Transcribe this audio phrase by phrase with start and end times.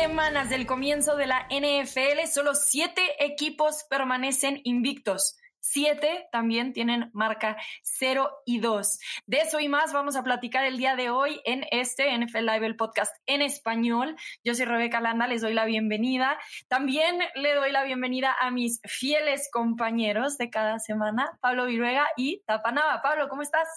[0.00, 5.36] semanas del comienzo de la NFL, solo siete equipos permanecen invictos.
[5.58, 9.00] Siete también tienen marca 0 y 2.
[9.26, 12.64] De eso y más vamos a platicar el día de hoy en este NFL Live,
[12.64, 14.14] el podcast en español.
[14.44, 16.38] Yo soy Rebeca Landa, les doy la bienvenida.
[16.68, 22.40] También le doy la bienvenida a mis fieles compañeros de cada semana, Pablo Viruega y
[22.46, 23.02] Tapanaba.
[23.02, 23.68] Pablo, ¿cómo estás?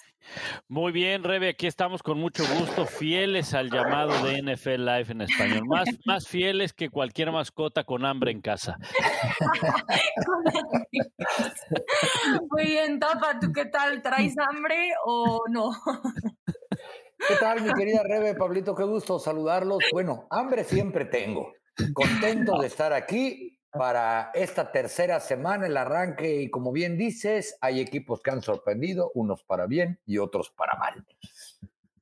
[0.67, 5.21] Muy bien, Rebe, aquí estamos con mucho gusto, fieles al llamado de NFL Live en
[5.21, 8.77] español, más, más fieles que cualquier mascota con hambre en casa.
[12.51, 14.01] Muy bien, Tapa, ¿tú qué tal?
[14.01, 15.71] ¿Traes hambre o no?
[17.27, 18.75] ¿Qué tal, mi querida Rebe, Pablito?
[18.75, 19.83] Qué gusto saludarlos.
[19.91, 21.51] Bueno, hambre siempre tengo.
[21.93, 27.79] Contento de estar aquí para esta tercera semana, el arranque, y como bien dices, hay
[27.79, 31.05] equipos que han sorprendido, unos para bien y otros para mal.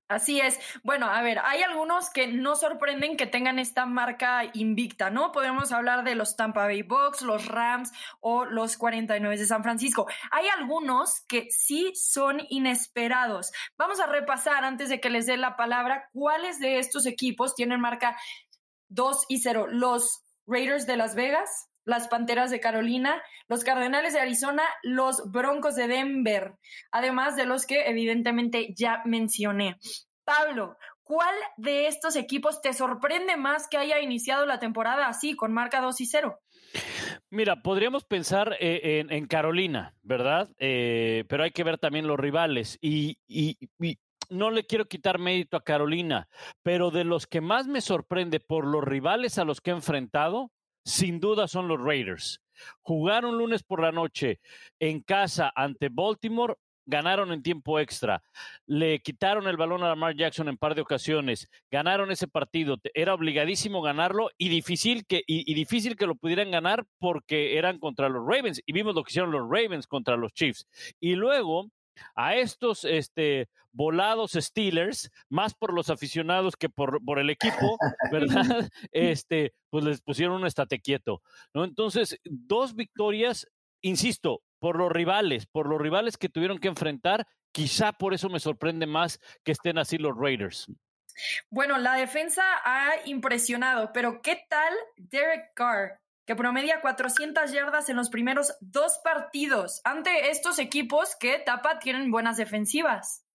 [0.10, 0.60] Así es.
[0.82, 5.32] Bueno, a ver, hay algunos que no sorprenden que tengan esta marca invicta, ¿no?
[5.32, 10.08] Podemos hablar de los Tampa Bay Bucks, los Rams o los 49 de San Francisco.
[10.32, 13.52] Hay algunos que sí son inesperados.
[13.78, 17.80] Vamos a repasar antes de que les dé la palabra cuáles de estos equipos tienen
[17.80, 18.18] marca
[18.88, 19.68] 2 y 0.
[19.70, 25.76] Los Raiders de Las Vegas, las Panteras de Carolina, los Cardenales de Arizona, los Broncos
[25.76, 26.54] de Denver,
[26.92, 29.78] además de los que evidentemente ya mencioné.
[30.24, 35.54] Pablo, ¿cuál de estos equipos te sorprende más que haya iniciado la temporada así, con
[35.54, 36.40] marca 2 y 0?
[37.32, 40.50] Mira, podríamos pensar eh, en, Carolina, ¿verdad?
[40.58, 42.78] Eh, pero hay que ver también los rivales.
[42.82, 43.18] y,
[44.30, 46.28] no le quiero quitar mérito a Carolina,
[46.64, 50.52] pero de los que más me sorprende por los rivales a los que he enfrentado,
[50.86, 52.42] sin duda son los Raiders.
[52.82, 54.40] Jugaron lunes por la noche
[54.80, 58.24] en casa ante Baltimore, ganaron en tiempo extra,
[58.66, 63.14] le quitaron el balón a Lamar Jackson en par de ocasiones, ganaron ese partido, era
[63.14, 68.26] obligadísimo ganarlo y difícil que, y difícil que lo pudieran ganar porque eran contra los
[68.26, 70.68] Ravens y vimos lo que hicieron los Ravens contra los Chiefs.
[71.00, 71.70] Y luego
[72.16, 77.78] a estos este, volados Steelers, más por los aficionados que por, por el equipo,
[78.12, 78.70] ¿verdad?
[78.92, 81.22] Este, pues les pusieron un estate quieto,
[81.54, 81.64] ¿no?
[81.64, 83.48] Entonces, dos victorias,
[83.82, 88.40] insisto, por los rivales, por los rivales que tuvieron que enfrentar, quizá por eso me
[88.40, 90.68] sorprende más que estén así los Raiders.
[91.50, 96.00] Bueno, la defensa ha impresionado, pero ¿qué tal Derek Carr?
[96.30, 102.12] Que promedia 400 yardas en los primeros dos partidos ante estos equipos que tapa tienen
[102.12, 103.26] buenas defensivas.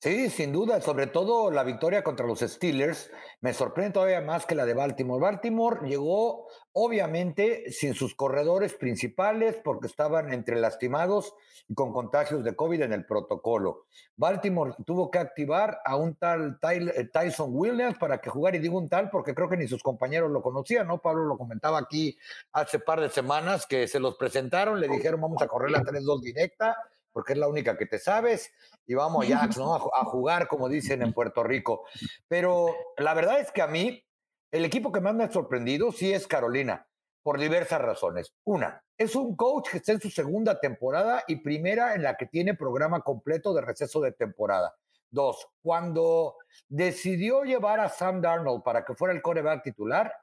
[0.00, 3.10] Sí, sin duda, sobre todo la victoria contra los Steelers
[3.40, 5.20] me sorprende todavía más que la de Baltimore.
[5.20, 11.34] Baltimore llegó obviamente sin sus corredores principales porque estaban entre lastimados
[11.66, 13.86] y con contagios de COVID en el protocolo.
[14.16, 18.78] Baltimore tuvo que activar a un tal eh, Tyson Williams para que jugara, y digo
[18.78, 20.98] un tal porque creo que ni sus compañeros lo conocían, ¿no?
[20.98, 22.16] Pablo lo comentaba aquí
[22.52, 26.20] hace par de semanas que se los presentaron, le dijeron vamos a correr la 3-2
[26.20, 26.76] directa
[27.18, 28.52] porque es la única que te sabes,
[28.86, 29.74] y vamos ya ¿no?
[29.92, 31.84] a, jugar, como dicen en Puerto Rico.
[32.28, 34.06] Pero la verdad es que a mí,
[34.52, 36.86] el equipo que más me ha sorprendido sí es Carolina,
[37.24, 38.32] por diversas razones.
[38.44, 42.26] Una, es un coach que está en su segunda temporada y primera en la que
[42.26, 44.76] tiene programa completo de receso de temporada.
[45.10, 46.36] Dos, cuando
[46.68, 50.14] decidió llevar a Sam Darnold para que fuera el coreback titular,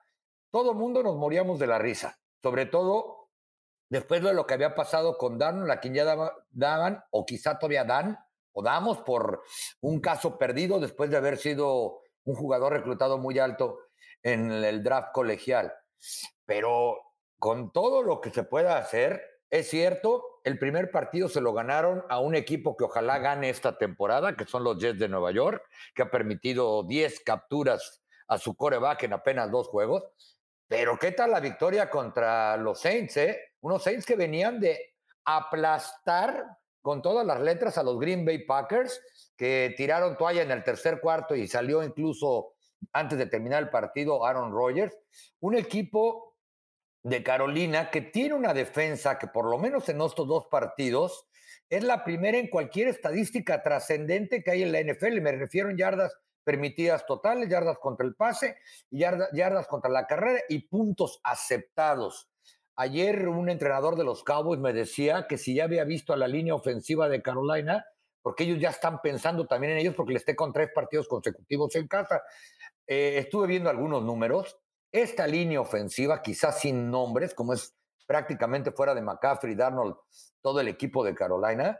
[0.50, 3.25] todo el mundo nos moríamos de la risa, sobre todo
[3.90, 6.06] después de lo que había pasado con Dan, la quien ya
[6.52, 8.18] daban, o quizá todavía dan,
[8.52, 9.44] o damos por
[9.82, 13.80] un caso perdido después de haber sido un jugador reclutado muy alto
[14.24, 15.74] en el draft colegial.
[16.46, 16.98] Pero
[17.38, 22.04] con todo lo que se pueda hacer, es cierto, el primer partido se lo ganaron
[22.10, 25.64] a un equipo que ojalá gane esta temporada, que son los Jets de Nueva York,
[25.94, 30.04] que ha permitido 10 capturas a su coreback en apenas dos juegos.
[30.68, 33.18] Pero ¿qué tal la victoria contra los Saints?
[33.18, 33.40] Eh?
[33.62, 36.46] Unos Saints que venían de aplastar
[36.82, 39.02] con todas las letras a los Green Bay Packers,
[39.36, 42.54] que tiraron toalla en el tercer cuarto y salió incluso
[42.94, 44.96] antes de terminar el partido Aaron Rodgers.
[45.40, 46.36] Un equipo
[47.04, 51.28] de Carolina que tiene una defensa que por lo menos en estos dos partidos
[51.70, 55.22] es la primera en cualquier estadística trascendente que hay en la NFL.
[55.22, 58.58] Me refiero en yardas permitidas totales, yardas contra el pase,
[58.92, 62.30] yardas, contra la carrera y puntos aceptados.
[62.78, 66.28] Ayer un entrenador de los Cowboys me decía que si ya había visto a la
[66.28, 67.86] línea ofensiva de Carolina,
[68.22, 71.76] porque ellos ya están pensando también en ellos porque les esté con tres partidos consecutivos
[71.76, 72.24] en casa.
[72.88, 74.58] Eh, estuve viendo algunos números.
[74.92, 77.76] Esta línea ofensiva, quizás sin nombres, como es
[78.06, 79.96] prácticamente fuera de McCaffrey, Darnold,
[80.42, 81.80] todo el equipo de Carolina,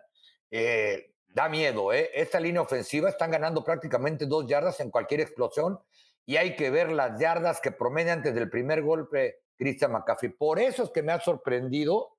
[0.52, 2.12] eh, da miedo, ¿eh?
[2.14, 5.78] Esta línea ofensiva están ganando prácticamente dos yardas en cualquier explosión
[6.26, 10.32] y hay que ver las yardas que promedia antes del primer golpe Christian McCaffrey.
[10.32, 12.16] Por eso es que me ha sorprendido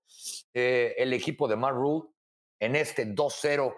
[0.52, 1.76] eh, el equipo de Matt
[2.60, 3.74] en este 2-0,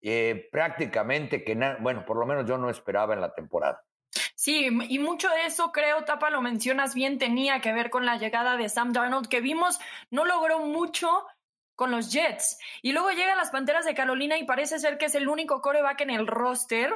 [0.00, 3.84] eh, prácticamente que, bueno, por lo menos yo no esperaba en la temporada.
[4.34, 8.16] Sí, y mucho de eso, creo, Tapa, lo mencionas bien, tenía que ver con la
[8.16, 9.78] llegada de Sam Darnold, que vimos
[10.08, 11.26] no logró mucho
[11.80, 12.58] con los Jets.
[12.82, 15.62] Y luego llega a las Panteras de Carolina y parece ser que es el único
[15.62, 16.92] coreback en el roster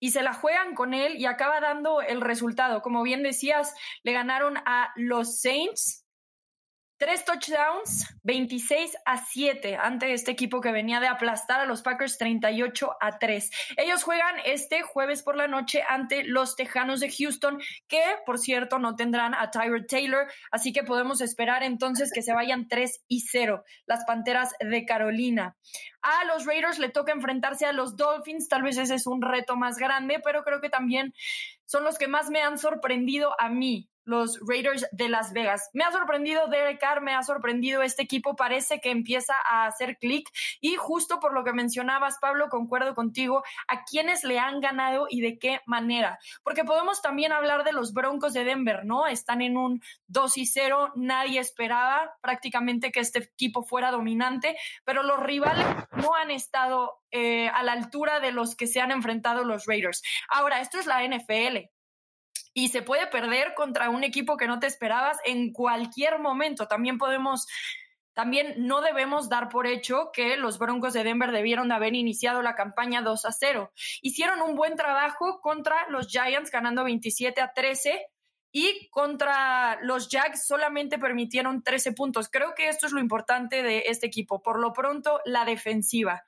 [0.00, 2.82] y se la juegan con él y acaba dando el resultado.
[2.82, 6.01] Como bien decías, le ganaron a los Saints
[7.02, 12.16] Tres touchdowns, 26 a 7 ante este equipo que venía de aplastar a los Packers
[12.16, 13.50] 38 a 3.
[13.76, 18.78] Ellos juegan este jueves por la noche ante los Tejanos de Houston, que por cierto
[18.78, 23.22] no tendrán a Tyler Taylor, así que podemos esperar entonces que se vayan 3 y
[23.22, 25.56] 0 las Panteras de Carolina.
[26.02, 29.56] A los Raiders le toca enfrentarse a los Dolphins, tal vez ese es un reto
[29.56, 31.12] más grande, pero creo que también
[31.64, 35.70] son los que más me han sorprendido a mí los Raiders de Las Vegas.
[35.72, 39.98] Me ha sorprendido Derek Carr, me ha sorprendido este equipo, parece que empieza a hacer
[39.98, 40.28] clic
[40.60, 45.20] y justo por lo que mencionabas, Pablo, concuerdo contigo, a quiénes le han ganado y
[45.20, 46.18] de qué manera.
[46.42, 49.06] Porque podemos también hablar de los Broncos de Denver, ¿no?
[49.06, 55.02] Están en un 2 y 0, nadie esperaba prácticamente que este equipo fuera dominante, pero
[55.02, 59.44] los rivales no han estado eh, a la altura de los que se han enfrentado
[59.44, 60.02] los Raiders.
[60.28, 61.70] Ahora, esto es la NFL
[62.54, 66.66] y se puede perder contra un equipo que no te esperabas en cualquier momento.
[66.66, 67.46] También podemos
[68.14, 72.42] también no debemos dar por hecho que los Broncos de Denver debieron de haber iniciado
[72.42, 73.72] la campaña 2 a 0.
[74.02, 78.06] Hicieron un buen trabajo contra los Giants ganando 27 a 13
[78.52, 82.28] y contra los Jags solamente permitieron 13 puntos.
[82.30, 84.42] Creo que esto es lo importante de este equipo.
[84.42, 86.22] Por lo pronto, la defensiva.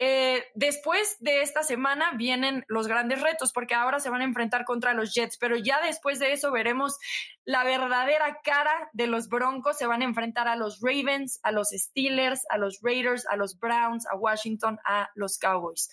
[0.00, 4.64] Eh, después de esta semana vienen los grandes retos porque ahora se van a enfrentar
[4.64, 6.98] contra los Jets, pero ya después de eso veremos
[7.44, 9.76] la verdadera cara de los Broncos.
[9.76, 13.58] Se van a enfrentar a los Ravens, a los Steelers, a los Raiders, a los
[13.58, 15.88] Browns, a Washington, a los Cowboys.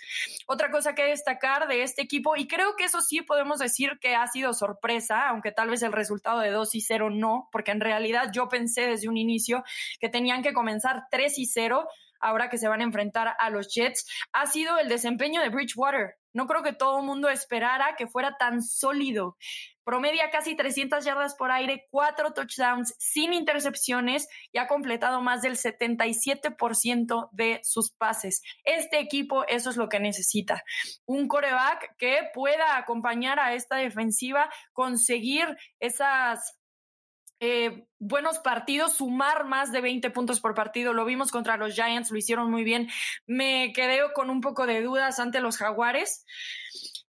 [0.48, 4.16] Otra cosa que destacar de este equipo, y creo que eso sí podemos decir que
[4.16, 7.82] ha sido sorpresa, aunque tal vez el resultado de 2 y 0 no, porque en
[7.82, 9.64] realidad yo pensé desde un inicio
[10.00, 11.88] que tenían que comenzar 3 y 0
[12.26, 16.16] ahora que se van a enfrentar a los Jets, ha sido el desempeño de Bridgewater.
[16.34, 19.38] No creo que todo el mundo esperara que fuera tan sólido.
[19.86, 25.56] Promedia casi 300 yardas por aire, cuatro touchdowns sin intercepciones y ha completado más del
[25.56, 28.42] 77% de sus pases.
[28.64, 30.64] Este equipo eso es lo que necesita.
[31.06, 36.58] Un coreback que pueda acompañar a esta defensiva, conseguir esas
[37.40, 40.94] eh, buenos partidos, sumar más de 20 puntos por partido.
[40.94, 42.90] Lo vimos contra los Giants, lo hicieron muy bien.
[43.26, 46.26] Me quedé con un poco de dudas ante los Jaguares,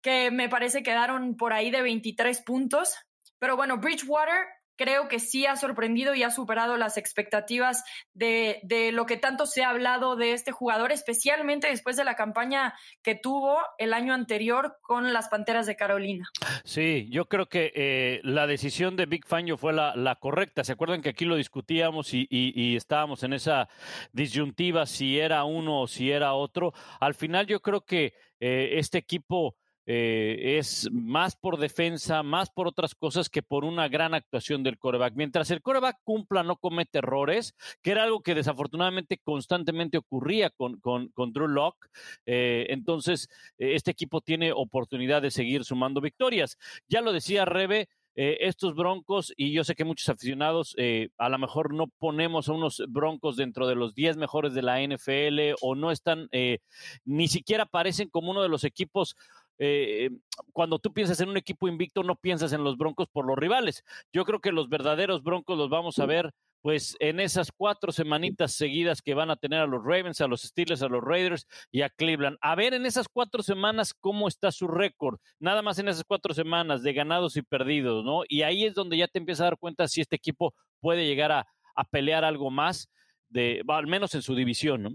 [0.02, 2.96] que me parece quedaron por ahí de 23 puntos.
[3.40, 7.84] Pero bueno, Bridgewater creo que sí ha sorprendido y ha superado las expectativas
[8.14, 12.16] de, de, lo que tanto se ha hablado de este jugador, especialmente después de la
[12.16, 16.30] campaña que tuvo el año anterior con las Panteras de Carolina.
[16.64, 20.64] Sí, yo creo que eh, la decisión de Big Fangio fue la, la, correcta.
[20.64, 23.68] ¿Se acuerdan que aquí lo discutíamos y, y, estábamos en esa
[24.12, 26.74] disyuntiva si era uno o si era otro?
[27.00, 29.56] Al final yo creo que eh, este equipo
[29.90, 34.78] eh, es más por defensa, más por otras cosas que por una gran actuación del
[34.78, 35.14] coreback.
[35.16, 40.82] Mientras el coreback cumpla, no comete errores, que era algo que desafortunadamente constantemente ocurría con,
[40.82, 41.88] con, con Drew Locke,
[42.26, 46.58] eh, entonces eh, este equipo tiene oportunidad de seguir sumando victorias.
[46.90, 47.88] Ya lo decía Rebe,
[48.20, 50.76] estos broncos, y yo sé que muchos aficionados
[51.20, 54.82] a lo mejor no ponemos a unos broncos dentro de los 10 mejores de la
[54.82, 56.58] NFL o no están, eh,
[57.06, 59.16] ni siquiera aparecen como uno de los equipos
[59.60, 60.10] eh,
[60.54, 63.84] cuando tú piensas en un equipo invicto, no piensas en los Broncos por los rivales.
[64.14, 68.54] Yo creo que los verdaderos Broncos los vamos a ver pues en esas cuatro semanitas
[68.54, 71.82] seguidas que van a tener a los Ravens, a los Steelers, a los Raiders y
[71.82, 72.38] a Cleveland.
[72.42, 75.20] A ver en esas cuatro semanas cómo está su récord.
[75.40, 78.24] Nada más en esas cuatro semanas de ganados y perdidos, ¿no?
[78.28, 81.32] Y ahí es donde ya te empiezas a dar cuenta si este equipo puede llegar
[81.32, 82.90] a, a pelear algo más,
[83.30, 84.90] de, al menos en su división, ¿no?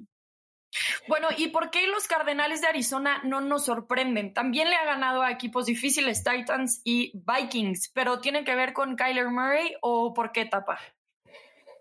[1.09, 4.33] Bueno, ¿y por qué los Cardenales de Arizona no nos sorprenden?
[4.33, 8.97] También le ha ganado a equipos difíciles, Titans y Vikings, pero ¿tiene que ver con
[8.97, 10.79] Kyler Murray o por qué tapa?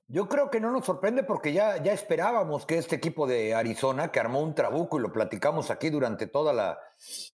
[0.08, 4.12] Yo creo que no nos sorprende porque ya, ya esperábamos que este equipo de Arizona,
[4.12, 6.80] que armó un trabuco y lo platicamos aquí durante toda la,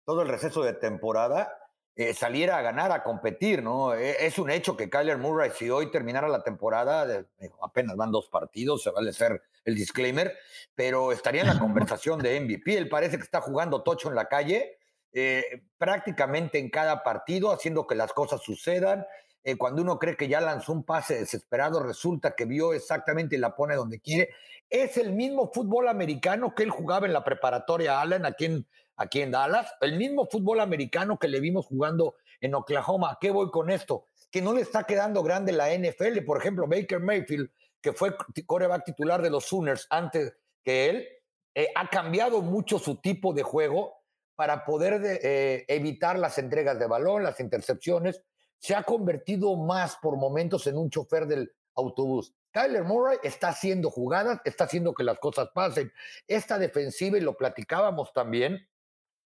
[0.05, 1.51] todo el receso de temporada,
[1.99, 3.95] eh, saliera a ganar, a competir, ¿no?
[3.95, 7.25] Eh, es un hecho que Kyler Murray, si hoy terminara la temporada,
[7.59, 10.37] apenas van dos partidos, se vale ser el disclaimer,
[10.75, 12.77] pero estaría en la conversación de MVP.
[12.77, 14.77] Él parece que está jugando tocho en la calle
[15.11, 19.03] eh, prácticamente en cada partido, haciendo que las cosas sucedan.
[19.47, 23.39] Eh, cuando uno cree que ya lanzó un pase desesperado, resulta que vio exactamente y
[23.39, 24.31] la pone donde quiere.
[24.69, 29.21] Es el mismo fútbol americano que él jugaba en la preparatoria Allen aquí en, aquí
[29.21, 33.11] en Dallas, el mismo fútbol americano que le vimos jugando en Oklahoma.
[33.11, 34.07] ¿A qué voy con esto?
[34.31, 36.25] Que no le está quedando grande la NFL.
[36.25, 37.49] Por ejemplo, Baker Mayfield,
[37.79, 41.07] que fue coreback titular de los Sooners antes que él,
[41.55, 43.93] eh, ha cambiado mucho su tipo de juego
[44.35, 48.21] para poder eh, evitar las entregas de balón, las intercepciones.
[48.59, 52.33] Se ha convertido más por momentos en un chofer del autobús.
[52.51, 55.91] Kyler Murray está haciendo jugadas, está haciendo que las cosas pasen.
[56.27, 58.67] Esta defensiva, y lo platicábamos también,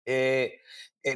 [0.06, 0.62] eh,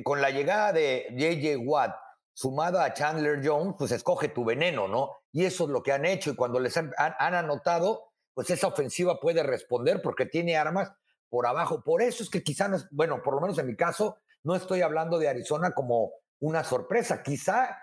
[0.04, 1.96] con la llegada de JJ Watt,
[2.34, 5.12] sumada a Chandler Jones, pues escoge tu veneno, ¿no?
[5.32, 6.32] Y eso es lo que han hecho.
[6.32, 10.92] Y cuando les han anotado, pues esa ofensiva puede responder porque tiene armas
[11.30, 11.84] por abajo.
[11.84, 15.20] Por eso es que quizá, bueno, por lo menos en mi caso, no estoy hablando
[15.20, 17.22] de Arizona como una sorpresa.
[17.22, 17.76] Quizá eh,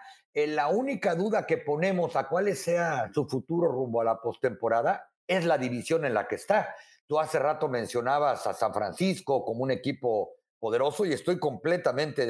[0.45, 5.47] la única duda que ponemos a cuál sea su futuro rumbo a la postemporada es
[5.47, 6.75] la división en la que está.
[7.07, 12.27] Tú hace rato mencionabas a San Francisco como un equipo poderoso y estoy completamente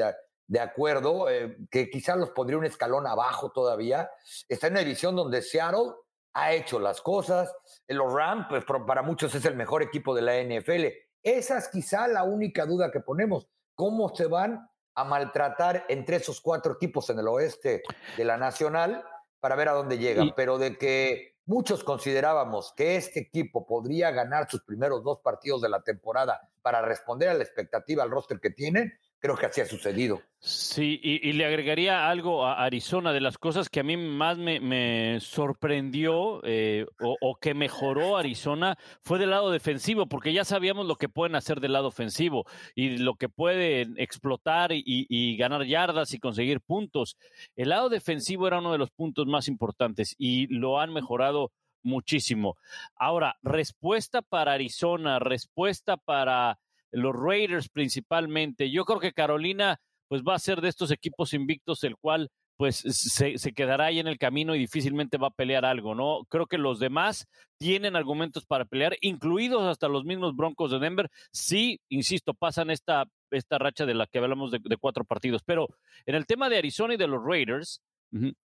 [0.46, 4.08] de, acuerdo, eh, que quizá los pondría un escalón abajo todavía.
[4.48, 5.94] Está en una división donde Seattle
[6.34, 7.52] ha hecho las cosas.
[7.88, 10.86] Los Rams, pues para muchos es el mejor equipo de la NFL.
[11.24, 13.48] Esa es quizá la única duda que ponemos.
[13.74, 17.82] ¿Cómo se van a maltratar entre esos cuatro equipos en el oeste
[18.16, 19.04] de la Nacional
[19.38, 20.32] para ver a dónde llegan?
[20.34, 25.68] Pero de que muchos considerábamos que este equipo podría ganar sus primeros dos partidos de
[25.68, 29.66] la temporada para responder a la expectativa, al roster que tienen, creo que así ha
[29.66, 30.22] sucedido.
[30.38, 35.18] Sí, y, le agregaría algo a Arizona de las cosas que a mí más me,
[35.20, 41.08] sorprendió eh, o, que mejoró Arizona fue del lado defensivo, porque ya sabíamos lo que
[41.08, 42.44] pueden hacer del lado ofensivo
[42.74, 47.16] y lo que pueden explotar y, y ganar yardas y conseguir puntos.
[47.56, 51.50] El lado defensivo era uno de los puntos más importantes y lo han mejorado
[51.82, 52.56] muchísimo.
[52.94, 56.58] Ahora, respuesta para Arizona, respuesta para
[56.92, 58.70] los Raiders principalmente.
[58.70, 59.78] Yo creo que Carolina
[60.08, 63.98] pues va a ser de estos equipos invictos el cual pues se, se, quedará ahí
[63.98, 66.24] en el camino y difícilmente va a pelear algo, ¿no?
[66.30, 67.26] Creo que los demás
[67.58, 71.10] tienen argumentos para pelear, incluidos hasta los mismos Broncos de Denver.
[71.32, 75.42] Sí, insisto, pasan esta, esta racha de la que hablamos de cuatro partidos.
[75.44, 75.68] Pero
[76.06, 77.82] en el tema de Arizona y de los Raiders,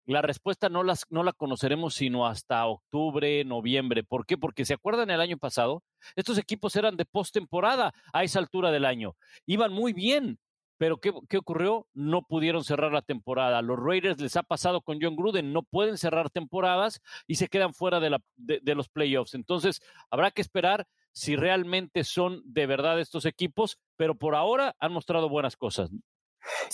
[0.06, 4.02] la respuesta no, las, no la conoceremos sino hasta octubre, noviembre.
[4.02, 4.36] ¿Por qué?
[4.36, 5.82] Porque se acuerdan el año pasado,
[6.16, 9.16] estos equipos eran de postemporada a esa altura del año.
[9.46, 10.38] Iban muy bien,
[10.78, 11.86] pero ¿qué, ¿qué, ocurrió?
[11.92, 13.60] No pudieron cerrar la temporada.
[13.62, 17.74] Los Raiders les ha pasado con John Gruden, no pueden cerrar temporadas y se quedan
[17.74, 19.34] fuera de, la, de los playoffs.
[19.34, 24.92] Entonces, habrá que esperar si realmente son de verdad estos equipos, pero por ahora han
[24.92, 25.90] mostrado buenas cosas.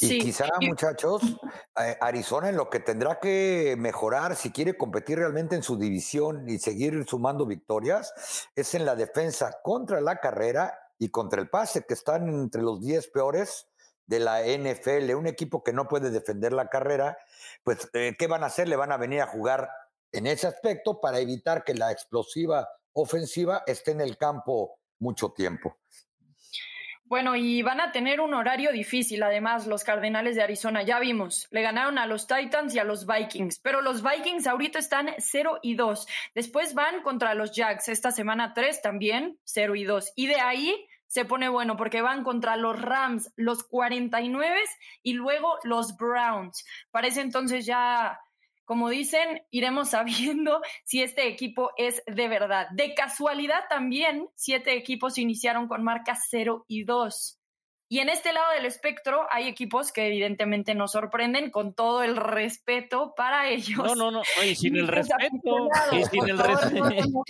[0.01, 1.23] Y quizá, muchachos,
[1.81, 6.49] eh, Arizona en lo que tendrá que mejorar si quiere competir realmente en su división
[6.49, 8.13] y seguir sumando victorias
[8.55, 12.81] es en la defensa contra la carrera y contra el pase, que están entre los
[12.81, 13.69] 10 peores
[14.07, 15.15] de la NFL.
[15.15, 17.19] Un equipo que no puede defender la carrera,
[17.65, 18.69] pues, eh, ¿qué van a hacer?
[18.69, 19.69] Le van a venir a jugar
[20.13, 25.77] en ese aspecto para evitar que la explosiva ofensiva esté en el campo mucho tiempo.
[27.09, 30.83] Bueno, y van a tener un horario difícil, además, los Cardenales de Arizona.
[30.83, 34.81] Ya vimos, le ganaron a los Titans y a los Vikings, pero los Vikings ahorita
[34.81, 36.09] están 0 y 2.
[36.35, 40.15] Después van contra los Jacks, esta semana 3 también, 0 y 2.
[40.17, 44.59] Y de ahí se pone bueno porque van contra los Rams, los 49
[45.05, 46.67] y luego los Browns.
[46.91, 48.19] Parece entonces ya
[48.67, 52.69] como dicen, iremos sabiendo si este equipo es de verdad.
[52.73, 57.36] De casualidad también, siete equipos iniciaron con marca 0 y 2.
[57.88, 62.16] Y en este lado del espectro hay equipos que evidentemente nos sorprenden con todo el
[62.16, 63.78] respeto para ellos.
[63.78, 67.23] No, no, no, y sin el respeto, y sin el respeto,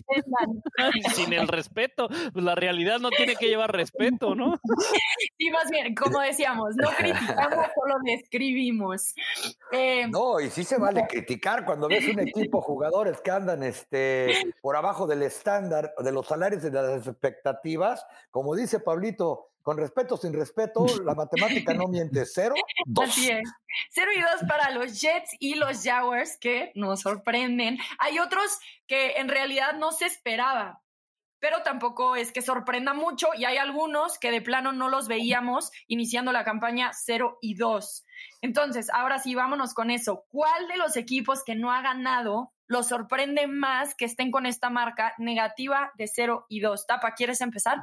[0.94, 4.58] y sin el respeto, pues la realidad no tiene que llevar respeto, ¿no?
[5.38, 9.14] Sí, más bien, como decíamos, no criticamos, solo describimos.
[9.72, 14.54] Eh, no, y sí se vale criticar cuando ves un equipo, jugadores que andan este,
[14.62, 19.78] por abajo del estándar, de los salarios y de las expectativas, como dice Pablito, con
[19.78, 22.25] respeto, sin respeto, la matemática no miente.
[22.25, 22.54] Cero,
[22.85, 23.08] dos.
[23.08, 23.50] Así es.
[23.90, 27.76] Cero y dos para los Jets y los Jaguars, que nos sorprenden.
[27.99, 30.85] Hay otros que en realidad no se esperaba,
[31.40, 33.26] pero tampoco es que sorprenda mucho.
[33.37, 38.04] Y hay algunos que de plano no los veíamos iniciando la campaña 0 y 2.
[38.42, 40.26] Entonces, ahora sí, vámonos con eso.
[40.28, 44.70] ¿Cuál de los equipos que no ha ganado los sorprende más que estén con esta
[44.70, 46.87] marca negativa de 0 y 2?
[46.87, 47.78] Tapa, ¿quieres empezar?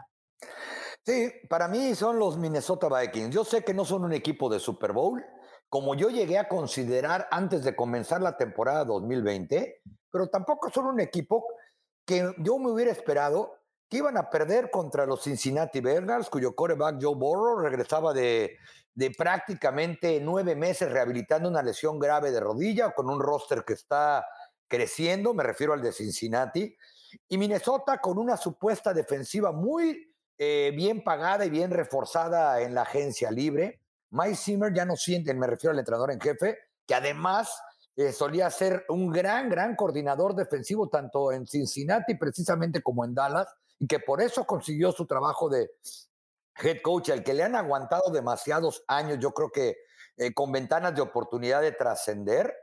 [1.05, 3.35] Sí, para mí son los Minnesota Vikings.
[3.35, 5.23] Yo sé que no son un equipo de Super Bowl,
[5.67, 11.01] como yo llegué a considerar antes de comenzar la temporada 2020, pero tampoco son un
[11.01, 11.45] equipo
[12.05, 13.57] que yo me hubiera esperado
[13.89, 18.57] que iban a perder contra los Cincinnati Bengals, cuyo coreback Joe Burrow regresaba de,
[18.93, 24.25] de prácticamente nueve meses rehabilitando una lesión grave de rodilla, con un roster que está
[24.69, 26.75] creciendo, me refiero al de Cincinnati,
[27.27, 32.81] y Minnesota con una supuesta defensiva muy eh, bien pagada y bien reforzada en la
[32.81, 33.79] agencia libre.
[34.09, 37.61] Mike Zimmer ya no siente, me refiero al entrenador en jefe, que además
[37.95, 43.47] eh, solía ser un gran, gran coordinador defensivo tanto en Cincinnati precisamente como en Dallas,
[43.79, 45.71] y que por eso consiguió su trabajo de
[46.61, 49.77] head coach, al que le han aguantado demasiados años, yo creo que
[50.17, 52.53] eh, con ventanas de oportunidad de trascender,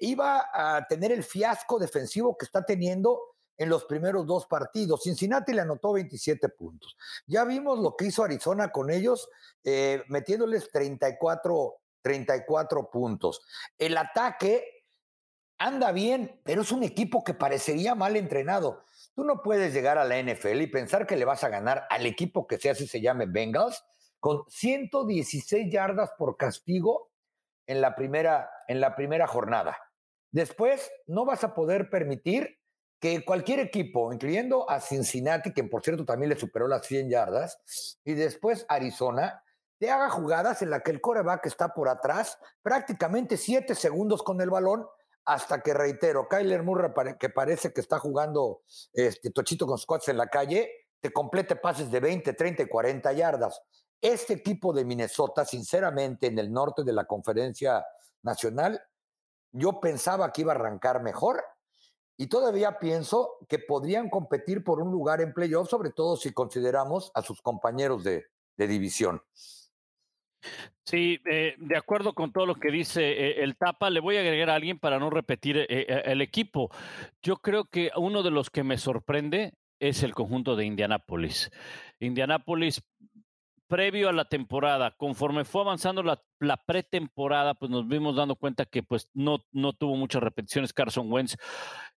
[0.00, 5.02] iba a tener el fiasco defensivo que está teniendo en los primeros dos partidos.
[5.02, 6.96] Cincinnati le anotó 27 puntos.
[7.26, 9.28] Ya vimos lo que hizo Arizona con ellos,
[9.64, 13.40] eh, metiéndoles 34, 34 puntos.
[13.78, 14.84] El ataque
[15.58, 18.84] anda bien, pero es un equipo que parecería mal entrenado.
[19.14, 22.04] Tú no puedes llegar a la NFL y pensar que le vas a ganar al
[22.04, 23.82] equipo que sea, si se llame Bengals,
[24.20, 27.10] con 116 yardas por castigo
[27.66, 29.78] en la primera, en la primera jornada.
[30.30, 32.58] Después, no vas a poder permitir
[33.06, 37.60] que cualquier equipo, incluyendo a Cincinnati, que por cierto también le superó las 100 yardas,
[38.04, 39.44] y después Arizona,
[39.78, 44.40] te haga jugadas en las que el coreback está por atrás, prácticamente 7 segundos con
[44.40, 44.88] el balón,
[45.24, 50.16] hasta que, reitero, Kyler Murray, que parece que está jugando este, tochito con squats en
[50.16, 50.68] la calle,
[51.00, 53.62] te complete pases de 20, 30 y 40 yardas.
[54.00, 57.86] Este equipo de Minnesota, sinceramente, en el norte de la conferencia
[58.22, 58.82] nacional,
[59.52, 61.44] yo pensaba que iba a arrancar mejor
[62.16, 67.10] y todavía pienso que podrían competir por un lugar en playoff, sobre todo si consideramos
[67.14, 69.22] a sus compañeros de, división.
[70.84, 74.20] Sí, eh, de acuerdo con todo lo que dice eh, el Tapa, le voy a
[74.20, 76.70] agregar a alguien para no repetir eh, el equipo.
[77.22, 81.50] Yo creo que uno de los que me sorprende es el conjunto de Indianápolis.
[81.98, 82.82] Indianápolis
[83.66, 86.22] previo a la temporada, conforme fue avanzando la,
[86.66, 91.36] pretemporada, pues nos vimos dando cuenta que pues no, no tuvo muchas repeticiones Carson Wentz.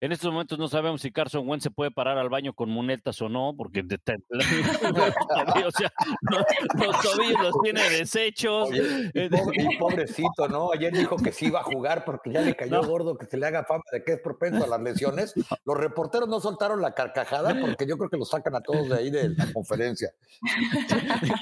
[0.01, 3.21] En estos momentos no sabemos si Carson Wentz se puede parar al baño con munetas
[3.21, 3.99] o no, porque de,
[5.67, 8.71] o sea, los, tobillos los tiene deshechos.
[8.73, 10.73] Eh, y, pobrecito, ¿no?
[10.73, 13.47] Ayer dijo que sí iba a jugar porque ya le cayó gordo que se le
[13.47, 15.35] haga fama de que es propenso a las lesiones.
[15.65, 18.97] Los reporteros no soltaron la carcajada porque yo creo que lo sacan a todos de
[18.97, 20.13] ahí de la conferencia.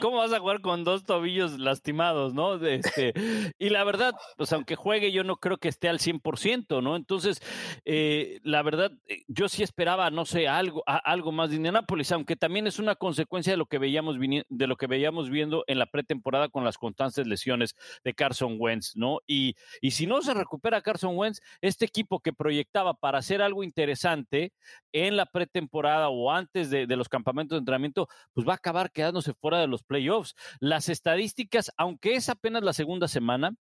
[0.01, 2.59] ¿Cómo vas a jugar con dos tobillos lastimados, no?
[2.87, 3.13] Este,
[3.59, 6.97] y la verdad, pues aunque juegue, yo no creo que esté al 100%, ¿no?
[6.97, 7.41] Entonces,
[7.85, 12.37] eh, la verdad, eh, yo sí esperaba, no sé, algo, algo más de Indianapolis, aunque
[12.37, 14.17] también es una consecuencia de lo que veíamos
[14.49, 18.97] de lo que veíamos viendo en la pretemporada con las constantes lesiones de Carson Wentz,
[18.97, 19.21] ¿no?
[19.27, 23.63] Y, y si no se recupera Carson Wentz, este equipo que proyectaba para hacer algo
[23.63, 24.53] interesante
[24.93, 28.91] en la pretemporada o antes de, de los campamentos de entrenamiento, pues va a acabar
[28.91, 33.57] quedándose fuera de los playoffs las estadísticas, aunque es apenas la segunda semana,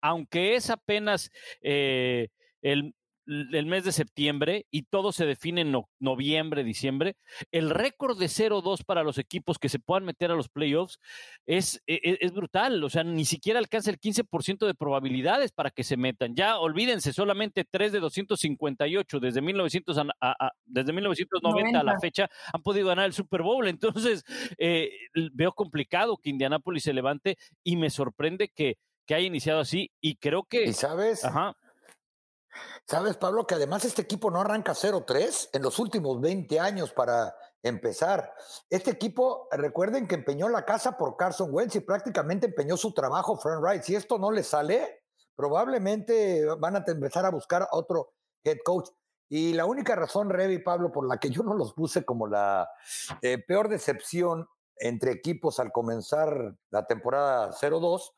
[0.00, 1.30] aunque es apenas
[1.62, 2.28] eh,
[2.62, 2.94] el,
[3.26, 7.16] el mes de septiembre y todo se define en noviembre, diciembre,
[7.52, 10.98] el récord de 0-2 para los equipos que se puedan meter a los playoffs
[11.46, 12.82] es, e, e, es, brutal.
[12.82, 16.34] O sea, ni siquiera alcanza el 15% de probabilidades para que se metan.
[16.34, 20.00] Ya olvídense, solamente 3 de 258 desde, 1900
[20.66, 23.68] desde 1990 a la fecha han podido ganar el Super Bowl.
[23.68, 24.24] Entonces,
[24.58, 24.90] eh,
[25.32, 29.90] veo complicado que Indianapolis se levante y me sorprende que, que haya iniciado así.
[30.00, 30.64] Y creo que.
[30.64, 31.24] ¿Y sabes?
[31.24, 31.56] Ajá.
[32.86, 37.34] Sabes, Pablo, que además este equipo no arranca 0-3 en los últimos 20 años para
[37.62, 38.34] empezar.
[38.68, 43.36] Este equipo, recuerden que empeñó la casa por Carson Wentz y prácticamente empeñó su trabajo
[43.38, 43.82] Frank Wright.
[43.82, 45.04] Si esto no le sale,
[45.36, 48.88] probablemente van a empezar a buscar otro head coach.
[49.28, 52.68] Y la única razón, Revi Pablo, por la que yo no los puse como la
[53.22, 58.10] eh, peor decepción entre equipos al comenzar la temporada 0-2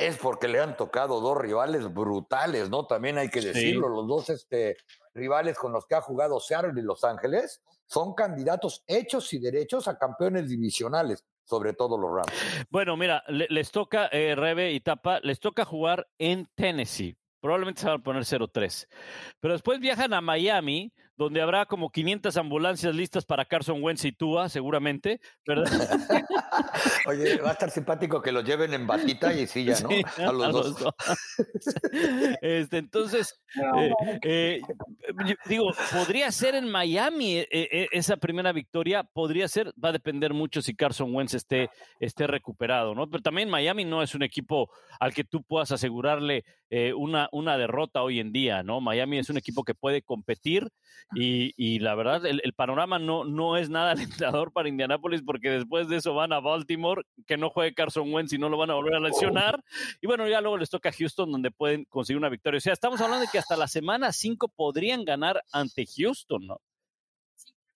[0.00, 2.86] es porque le han tocado dos rivales brutales, ¿no?
[2.86, 4.78] También hay que decirlo, los dos este,
[5.14, 9.88] rivales con los que ha jugado Seattle y Los Ángeles son candidatos hechos y derechos
[9.88, 12.32] a campeones divisionales, sobre todo los Rams.
[12.70, 17.18] Bueno, mira, les toca, eh, Rebe y Tapa, les toca jugar en Tennessee.
[17.40, 18.88] Probablemente se van a poner 0-3.
[19.38, 24.12] Pero después viajan a Miami, donde habrá como 500 ambulancias listas para Carson Wentz y
[24.12, 25.66] Tua, seguramente, ¿verdad?
[27.06, 29.90] Oye, va a estar simpático que los lleven en batita y silla, ¿no?
[30.26, 30.94] a los, dos.
[32.40, 33.38] este, entonces,
[33.76, 34.62] eh, eh,
[35.44, 40.62] digo, podría ser en Miami eh, esa primera victoria, podría ser, va a depender mucho
[40.62, 43.10] si Carson Wentz esté, esté recuperado, ¿no?
[43.10, 46.46] Pero también Miami no es un equipo al que tú puedas asegurarle
[46.96, 48.80] una, una derrota hoy en día, ¿no?
[48.80, 50.70] Miami es un equipo que puede competir
[51.14, 55.96] y, la verdad, el, panorama no, no es nada alentador para Indianápolis porque después de
[55.96, 58.94] eso van a Baltimore, que no juegue Carson Wentz y no lo van a volver
[58.94, 59.62] a lesionar.
[60.00, 62.58] Y bueno, ya luego les toca a Houston donde pueden conseguir una victoria.
[62.58, 66.60] O sea, estamos hablando de que hasta la semana 5 podrían ganar ante Houston, ¿no?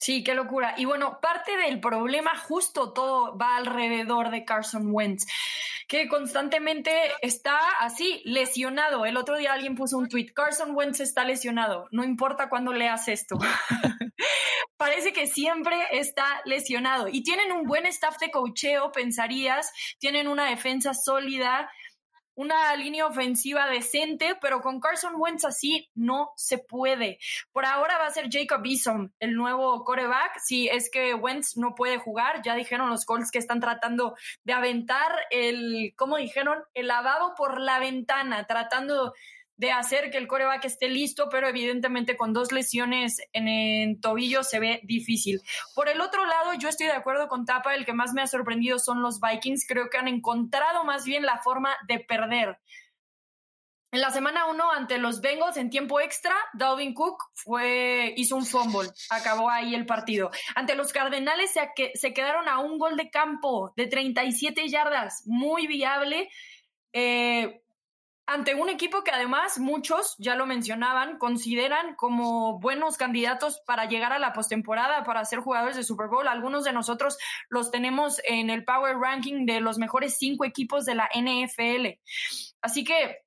[0.04, 0.74] Sí, qué locura.
[0.76, 5.24] Y bueno, parte del problema justo todo va alrededor de Carson Wentz,
[5.88, 6.90] que constantemente
[7.22, 9.06] está así, lesionado.
[9.06, 13.08] El otro día alguien puso un tweet, Carson Wentz está lesionado, no importa cuándo leas
[13.08, 13.38] esto.
[14.76, 17.08] Parece que siempre está lesionado.
[17.08, 21.70] Y tienen un buen staff de cocheo, pensarías, tienen una defensa sólida,
[22.34, 27.18] una línea ofensiva decente, pero con Carson Wentz así no se puede.
[27.52, 30.38] Por ahora va a ser Jacob Eason el nuevo coreback.
[30.42, 34.52] Si es que Wentz no puede jugar, ya dijeron los Colts que están tratando de
[34.52, 36.62] aventar el, ¿cómo dijeron?
[36.74, 39.14] El lavado por la ventana, tratando
[39.56, 44.42] de hacer que el coreback esté listo, pero evidentemente con dos lesiones en el tobillo
[44.42, 45.40] se ve difícil.
[45.74, 48.26] Por el otro lado, yo estoy de acuerdo con Tapa, el que más me ha
[48.26, 52.58] sorprendido son los Vikings, creo que han encontrado más bien la forma de perder.
[53.94, 58.44] En la semana 1 ante los Bengals en tiempo extra, Dalvin Cook fue, hizo un
[58.44, 60.32] fumble, acabó ahí el partido.
[60.56, 65.68] Ante los Cardenales se, se quedaron a un gol de campo de 37 yardas, muy
[65.68, 66.28] viable.
[66.92, 67.63] Eh,
[68.26, 74.12] ante un equipo que además muchos, ya lo mencionaban, consideran como buenos candidatos para llegar
[74.12, 76.26] a la postemporada, para ser jugadores de Super Bowl.
[76.26, 80.94] Algunos de nosotros los tenemos en el Power Ranking de los mejores cinco equipos de
[80.94, 81.98] la NFL.
[82.62, 83.24] Así que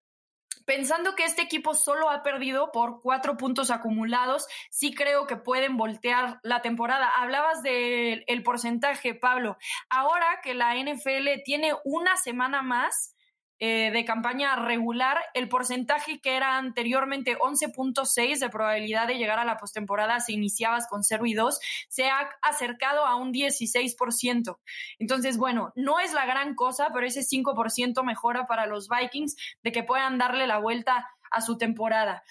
[0.66, 5.78] pensando que este equipo solo ha perdido por cuatro puntos acumulados, sí creo que pueden
[5.78, 7.08] voltear la temporada.
[7.08, 9.58] Hablabas del porcentaje, Pablo.
[9.90, 13.16] Ahora que la NFL tiene una semana más,
[13.60, 19.46] eh, de campaña regular, el porcentaje que era anteriormente 11.6 de probabilidad de llegar a
[19.46, 24.58] la postemporada si iniciabas con 0 y 2, se ha acercado a un 16%.
[25.00, 29.72] Entonces, bueno, no es la gran cosa, pero ese 5% mejora para los Vikings de
[29.72, 32.24] que puedan darle la vuelta a su temporada.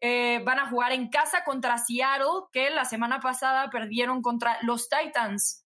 [0.00, 4.88] Eh, van a jugar en casa contra Seattle, que la semana pasada perdieron contra los
[4.88, 5.64] Titans.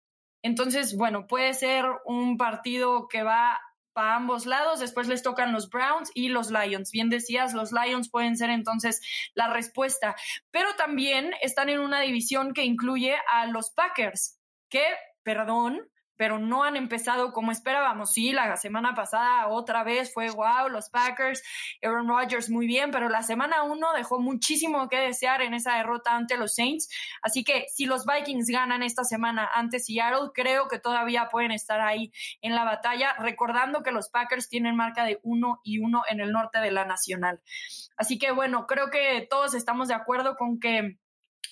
[0.42, 3.60] Entonces, bueno, puede ser un partido que va
[3.94, 4.80] para ambos lados.
[4.80, 6.90] Después les tocan los Browns y los Lions.
[6.90, 9.00] Bien decías, los Lions pueden ser entonces
[9.34, 10.14] la respuesta.
[10.50, 14.84] Pero también están en una división que incluye a los Packers, que,
[15.22, 15.80] perdón,
[16.16, 18.12] pero no han empezado como esperábamos.
[18.12, 21.42] Sí, la semana pasada otra vez fue wow, los Packers,
[21.82, 26.14] Aaron Rodgers muy bien, pero la semana uno dejó muchísimo que desear en esa derrota
[26.14, 26.88] ante los Saints.
[27.22, 31.80] Así que si los Vikings ganan esta semana ante Seattle, creo que todavía pueden estar
[31.80, 36.20] ahí en la batalla, recordando que los Packers tienen marca de uno y uno en
[36.20, 37.40] el norte de la Nacional.
[37.96, 40.98] Así que bueno, creo que todos estamos de acuerdo con que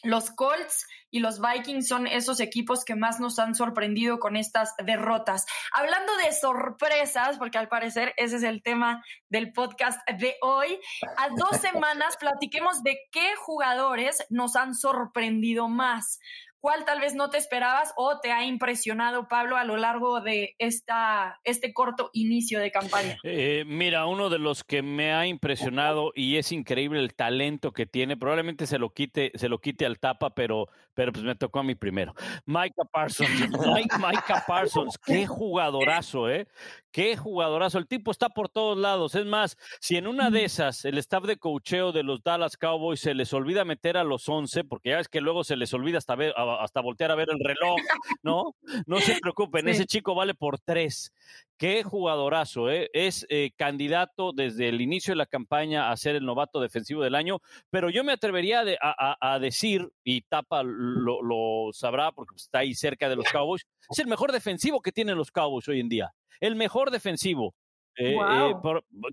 [0.03, 4.75] los Colts y los Vikings son esos equipos que más nos han sorprendido con estas
[4.85, 5.47] derrotas.
[5.73, 10.79] Hablando de sorpresas, porque al parecer ese es el tema del podcast de hoy,
[11.19, 16.19] a dos semanas platiquemos de qué jugadores nos han sorprendido más.
[16.63, 20.55] ¿Cuál tal vez no te esperabas o te ha impresionado, Pablo, a lo largo de
[20.59, 23.19] esta, este corto inicio de campaña?
[23.25, 27.85] Eh, mira, uno de los que me ha impresionado y es increíble el talento que
[27.87, 31.59] tiene, probablemente se lo quite, se lo quite al tapa, pero, pero pues me tocó
[31.59, 32.15] a mí primero.
[32.47, 33.29] Micah Parsons,
[33.99, 36.47] Micah Parsons, qué jugadorazo, ¿eh?
[36.93, 37.79] Qué jugadorazo.
[37.79, 39.15] El tipo está por todos lados.
[39.15, 43.01] Es más, si en una de esas el staff de cocheo de los Dallas Cowboys
[43.01, 45.99] se les olvida meter a los 11, porque ya es que luego se les olvida
[45.99, 47.81] hasta, ver, hasta voltear a ver el reloj,
[48.23, 48.55] ¿no?
[48.87, 51.13] No se preocupen, ese chico vale por tres.
[51.57, 52.91] Qué jugadorazo, ¿eh?
[52.93, 57.15] Es eh, candidato desde el inicio de la campaña a ser el novato defensivo del
[57.15, 63.09] año, pero yo me atrevería a, decir, y Tapa lo, sabrá porque está ahí cerca
[63.09, 66.13] de los Cowboys, es el mejor defensivo que tienen los Cowboys hoy en día
[66.43, 67.55] el mejor defensivo.
[67.97, 68.55] Eh, eh,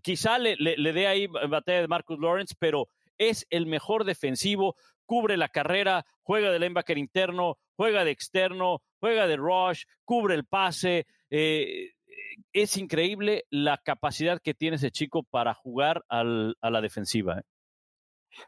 [0.02, 4.76] quizá le, le, dé ahí batalla de Marcus Lawrence, pero es el mejor defensivo,
[5.10, 10.46] cubre la carrera, juega de linebacker interno, juega de externo, juega de rush, cubre el
[10.46, 11.08] pase.
[11.32, 11.94] Eh,
[12.54, 17.42] es increíble la capacidad que tiene ese chico para jugar a la defensiva.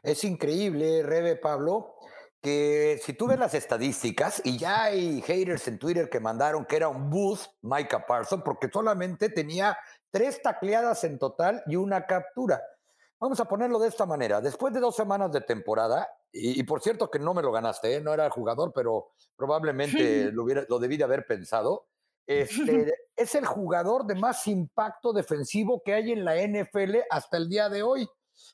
[0.04, 1.96] Es increíble, Rebe Pablo,
[2.40, 6.76] que si tú ves las estadísticas, y ya hay haters en Twitter que mandaron que
[6.76, 9.76] era un boost Micah Parsons, porque solamente tenía
[10.12, 12.62] tres tacleadas en total y una captura.
[13.22, 14.40] Vamos a ponerlo de esta manera.
[14.40, 18.00] Después de dos semanas de temporada, y, por cierto que no me lo ganaste, ¿eh?
[18.00, 21.86] no era el jugador, pero probablemente lo, hubiera, lo debí de haber pensado.
[22.26, 27.48] Este, es el jugador de más impacto defensivo que hay en la NFL hasta el
[27.48, 28.08] día de hoy,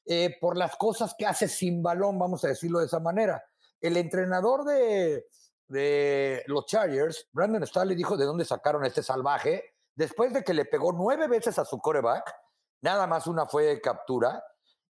[0.04, 3.42] eh, por las cosas que hace sin balón, vamos a decirlo de esa manera.
[3.80, 5.28] El entrenador de,
[5.66, 10.66] de los Chargers, Brandon Staley, dijo de dónde sacaron este salvaje, después de que le
[10.66, 12.30] pegó nueve veces a su coreback,
[12.82, 14.44] nada más una fue captura,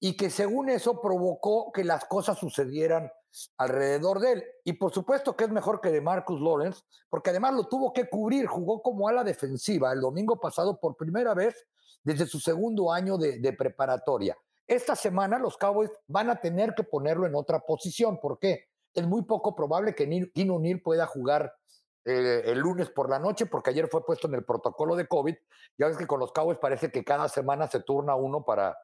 [0.05, 3.09] y que según eso provocó que las cosas sucedieran
[3.55, 4.43] alrededor de él.
[4.65, 8.09] Y por supuesto que es mejor que de Marcus Lawrence, porque además lo tuvo que
[8.09, 11.55] cubrir, jugó como ala defensiva el domingo pasado por primera vez
[12.03, 14.37] desde su segundo año de, preparatoria.
[14.67, 18.19] Esta semana los Cowboys van a tener que ponerlo en otra posición.
[18.19, 18.65] ¿Por qué?
[18.93, 21.55] Es muy poco probable que Kino Neal pueda jugar
[22.03, 25.35] eh, el lunes por la noche, porque ayer fue puesto en el protocolo de COVID.
[25.77, 28.77] Ya ves que con los Cowboys parece que cada semana se turna uno para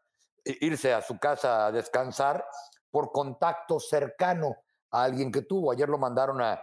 [0.61, 2.45] irse a su casa a descansar
[2.89, 4.57] por contacto cercano
[4.91, 5.71] a alguien que tuvo.
[5.71, 6.61] Ayer lo mandaron a,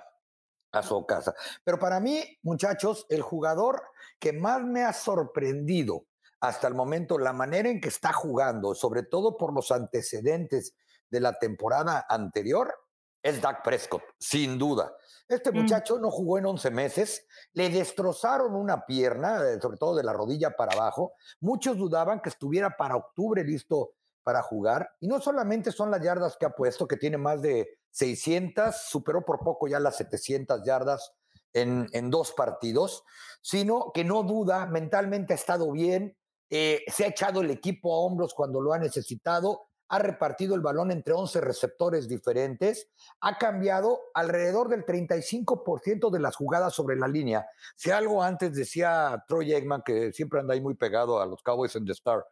[0.72, 1.34] a su casa.
[1.64, 3.82] Pero para mí, muchachos, el jugador
[4.18, 6.06] que más me ha sorprendido
[6.40, 10.74] hasta el momento, la manera en que está jugando, sobre todo por los antecedentes
[11.10, 12.74] de la temporada anterior,
[13.22, 14.94] es Dak Prescott, sin duda.
[15.28, 15.56] Este mm.
[15.56, 20.12] muchacho no jugó en 11 meses, le destrozaron una pierna, eh, sobre todo de la
[20.12, 21.12] rodilla para abajo.
[21.40, 24.90] Muchos dudaban que estuviera para octubre listo para jugar.
[25.00, 29.24] Y no solamente son las yardas que ha puesto, que tiene más de 600, superó
[29.24, 31.12] por poco ya las 700 yardas
[31.52, 33.04] en, en dos partidos,
[33.40, 36.16] sino que no duda, mentalmente ha estado bien,
[36.50, 40.60] eh, se ha echado el equipo a hombros cuando lo ha necesitado ha repartido el
[40.60, 42.88] balón entre 11 receptores diferentes,
[43.20, 47.46] ha cambiado alrededor del 35% de las jugadas sobre la línea.
[47.76, 51.76] Si algo antes decía Troy Eggman, que siempre anda ahí muy pegado a los Cowboys
[51.76, 52.24] en The Star,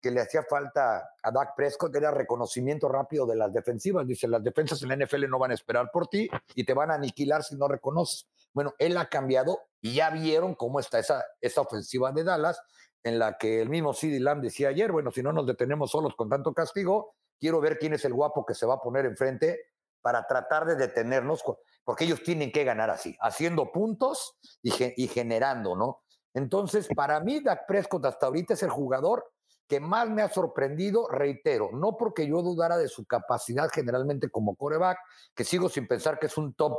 [0.00, 4.06] que le hacía falta a Dak Prescott era reconocimiento rápido de las defensivas.
[4.06, 6.90] Dice, las defensas en la NFL no van a esperar por ti y te van
[6.90, 8.26] a aniquilar si no reconoces.
[8.52, 12.60] Bueno, él ha cambiado y ya vieron cómo está esa, esa ofensiva de Dallas
[13.02, 16.14] en la que el mismo CeeDee Lamb decía ayer, bueno, si no nos detenemos solos
[16.14, 19.60] con tanto castigo, quiero ver quién es el guapo que se va a poner enfrente
[20.02, 21.42] para tratar de detenernos,
[21.84, 26.02] porque ellos tienen que ganar así, haciendo puntos y, y generando, ¿no?
[26.32, 29.32] Entonces, para mí, Dak Prescott hasta ahorita es el jugador
[29.66, 34.56] que más me ha sorprendido, reitero, no porque yo dudara de su capacidad generalmente como
[34.56, 34.98] coreback,
[35.34, 36.78] que sigo sin pensar que es un top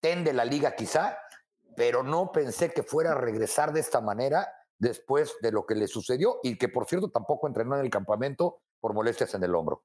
[0.00, 1.18] 10 de la liga quizá,
[1.76, 5.86] pero no pensé que fuera a regresar de esta manera después de lo que le
[5.86, 9.84] sucedió y que por cierto tampoco entrenó en el campamento por molestias en el hombro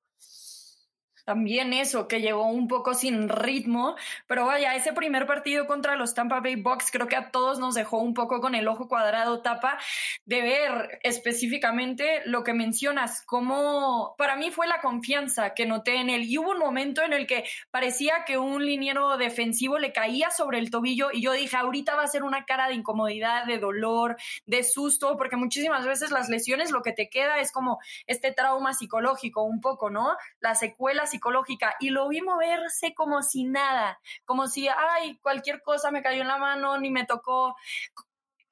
[1.25, 3.95] también eso, que llegó un poco sin ritmo,
[4.27, 7.73] pero vaya, ese primer partido contra los Tampa Bay Bucks creo que a todos nos
[7.75, 9.77] dejó un poco con el ojo cuadrado tapa
[10.25, 16.09] de ver específicamente lo que mencionas, como para mí fue la confianza que noté en
[16.09, 20.29] él y hubo un momento en el que parecía que un liniero defensivo le caía
[20.29, 23.57] sobre el tobillo y yo dije, ahorita va a ser una cara de incomodidad, de
[23.57, 28.31] dolor, de susto, porque muchísimas veces las lesiones lo que te queda es como este
[28.31, 30.15] trauma psicológico un poco, ¿no?
[30.39, 35.91] Las secuelas psicológica y lo vi moverse como si nada, como si, ay, cualquier cosa
[35.91, 37.55] me cayó en la mano, ni me tocó,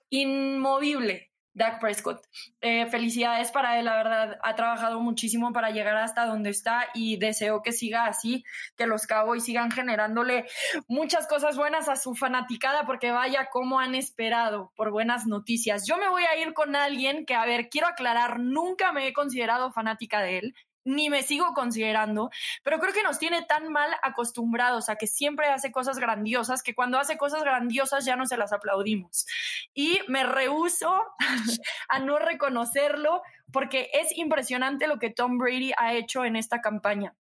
[0.10, 1.30] inmovible.
[1.56, 2.26] Dak Prescott.
[2.62, 7.17] Eh, felicidades para él, la verdad, ha trabajado muchísimo para llegar hasta donde está y
[7.17, 8.43] deseo que siga así,
[8.76, 10.47] que los Cowboys sigan generándole
[10.88, 15.86] muchas cosas buenas a su fanaticada, porque vaya cómo han esperado por buenas noticias.
[15.88, 19.13] Yo me voy a ir con alguien que, a ver, quiero aclarar, nunca me he
[19.13, 22.30] considerado fanática de él ni me sigo considerando,
[22.63, 26.76] pero creo que nos tiene tan mal acostumbrados a que siempre hace cosas grandiosas que
[26.76, 29.26] cuando hace cosas grandiosas ya no se las aplaudimos.
[29.74, 30.93] Y me rehuso
[31.89, 37.15] a no reconocerlo porque es impresionante lo que Tom Brady ha hecho en esta campaña.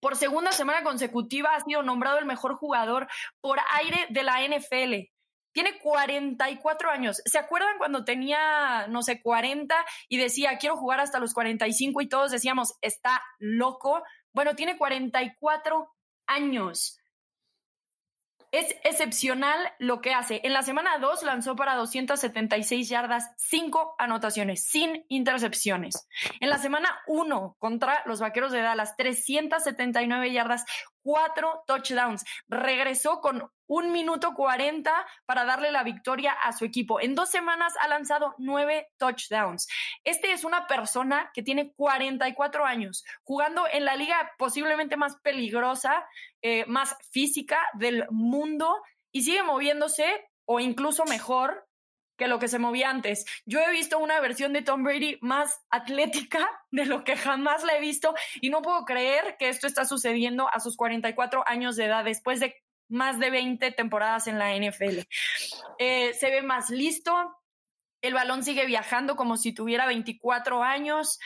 [0.00, 3.08] Por segunda semana consecutiva ha sido nombrado el mejor jugador
[3.40, 5.15] por aire de la NFL.
[5.56, 7.22] Tiene 44 años.
[7.24, 9.74] ¿Se acuerdan cuando tenía, no sé, 40
[10.10, 14.02] y decía, quiero jugar hasta los 45 y todos decíamos, está loco?
[14.34, 15.90] Bueno, tiene 44
[16.26, 16.98] años.
[18.52, 20.42] Es excepcional lo que hace.
[20.44, 26.06] En la semana 2 lanzó para 276 yardas, 5 anotaciones, sin intercepciones.
[26.40, 30.66] En la semana 1 contra los Vaqueros de Dallas, 379 yardas,
[31.06, 32.24] cuatro touchdowns.
[32.48, 37.00] Regresó con un minuto cuarenta para darle la victoria a su equipo.
[37.00, 39.68] En dos semanas ha lanzado nueve touchdowns.
[40.02, 46.04] Este es una persona que tiene 44 años, jugando en la liga posiblemente más peligrosa,
[46.42, 51.68] eh, más física del mundo y sigue moviéndose o incluso mejor
[52.16, 53.24] que lo que se movía antes.
[53.44, 57.76] Yo he visto una versión de Tom Brady más atlética de lo que jamás la
[57.76, 61.84] he visto y no puedo creer que esto está sucediendo a sus 44 años de
[61.86, 62.54] edad después de
[62.88, 65.00] más de 20 temporadas en la NFL.
[65.78, 67.36] Eh, se ve más listo,
[68.00, 71.18] el balón sigue viajando como si tuviera 24 años.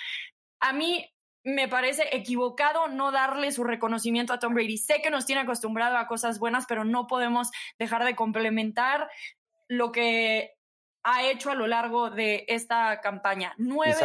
[0.60, 1.06] A mí
[1.44, 4.78] me parece equivocado no darle su reconocimiento a Tom Brady.
[4.78, 9.08] Sé que nos tiene acostumbrado a cosas buenas, pero no podemos dejar de complementar
[9.68, 10.54] lo que
[11.02, 13.54] ha hecho a lo largo de esta campaña.
[13.58, 13.96] Nueve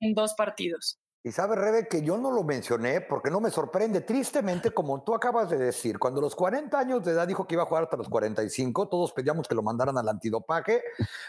[0.00, 0.98] en dos partidos.
[1.22, 4.00] Y sabe, Rebe, que yo no lo mencioné porque no me sorprende.
[4.00, 7.64] Tristemente, como tú acabas de decir, cuando los 40 años de edad dijo que iba
[7.64, 10.82] a jugar hasta los 45, todos pedíamos que lo mandaran al antidopaje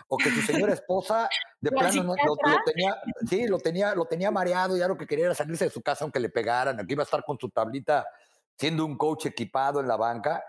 [0.08, 1.28] o que su señora esposa
[1.60, 2.96] de plano no, lo, tenía,
[3.30, 6.06] sí, lo tenía, lo tenía mareado, ya lo que quería era salirse de su casa
[6.06, 8.08] aunque le pegaran, que iba a estar con su tablita
[8.58, 10.42] siendo un coach equipado en la banca.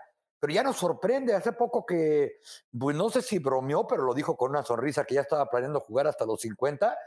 [0.43, 2.41] Pero ya nos sorprende, hace poco que,
[2.77, 5.79] pues no sé si bromeó, pero lo dijo con una sonrisa que ya estaba planeando
[5.79, 6.97] jugar hasta los 50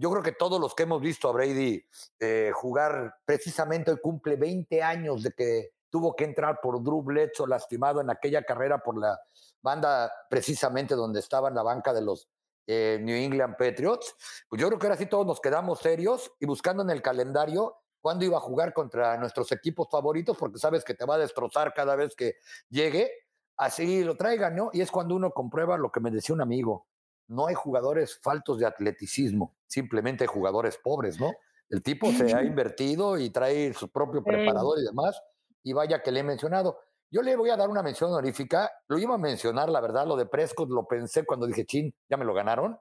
[0.00, 1.84] yo creo que todos los que hemos visto a Brady
[2.18, 7.46] eh, jugar, precisamente hoy cumple 20 años de que tuvo que entrar por Drew Bledsoe
[7.46, 9.20] lastimado en aquella carrera por la
[9.60, 12.30] banda precisamente donde estaba en la banca de los
[12.66, 14.16] eh, New England Patriots.
[14.48, 17.76] Pues yo creo que ahora sí todos nos quedamos serios y buscando en el calendario
[18.00, 21.74] cuándo iba a jugar contra nuestros equipos favoritos, porque sabes que te va a destrozar
[21.74, 22.36] cada vez que
[22.68, 23.10] llegue.
[23.56, 24.70] Así lo traigan, ¿no?
[24.72, 26.86] Y es cuando uno comprueba lo que me decía un amigo
[27.30, 31.32] no hay jugadores faltos de atleticismo, simplemente hay jugadores pobres, ¿no?
[31.68, 35.22] El tipo se ha invertido y trae su propio preparador y demás,
[35.62, 36.80] y vaya que le he mencionado.
[37.08, 40.16] Yo le voy a dar una mención honorífica, lo iba a mencionar, la verdad, lo
[40.16, 42.78] de Prescott lo pensé cuando dije, chin, ya me lo ganaron.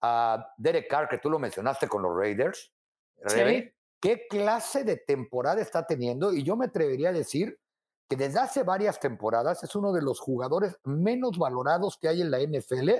[0.00, 2.72] A Derek Carr, que tú lo mencionaste con los Raiders.
[4.02, 6.32] ¿Qué clase de temporada está teniendo?
[6.32, 7.60] Y yo me atrevería a decir
[8.08, 12.32] que desde hace varias temporadas es uno de los jugadores menos valorados que hay en
[12.32, 12.90] la NFL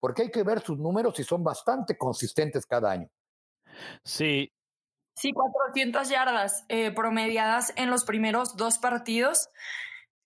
[0.00, 3.08] porque hay que ver sus números y son bastante consistentes cada año.
[4.04, 4.52] Sí.
[5.14, 9.48] Sí, 400 yardas eh, promediadas en los primeros dos partidos.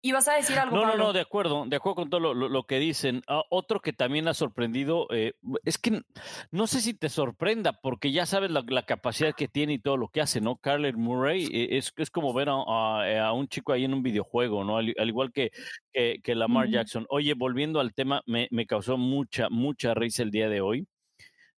[0.05, 0.77] ¿Y vas a decir algo?
[0.77, 3.23] No, no, no, de acuerdo, de acuerdo con todo lo, que dicen.
[3.27, 5.33] Ah, otro que también ha sorprendido, eh,
[5.64, 6.03] es que
[6.51, 10.09] no sé si te sorprenda, porque ya sabes la, capacidad que tiene y todo lo
[10.09, 10.57] que hace, ¿no?
[10.57, 14.77] Carler Murray eh, es, es como ver a, un chico ahí en un videojuego, ¿no?
[14.77, 15.53] Al, igual que,
[15.95, 17.07] que, Lamar Jackson.
[17.09, 20.87] Oye, volviendo al tema, me, me, causó mucha, mucha risa el día de hoy.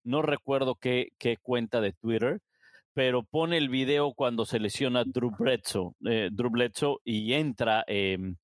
[0.05, 2.41] No recuerdo qué, qué cuenta de Twitter
[2.97, 8.37] pero pone el video cuando se lesiona Drew Bledsoe, eh, Drew Bledsoe y entra em,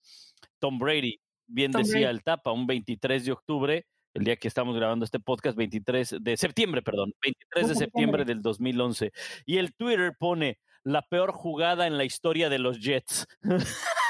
[0.58, 1.18] Tom Brady.
[1.46, 5.56] Bien decía el tapa, un 23 de octubre, el día que estamos grabando este podcast,
[5.56, 9.12] 23 de septiembre, perdón, 23 de septiembre del 2011.
[9.46, 13.26] Y el Twitter pone la peor jugada en la historia de los Jets.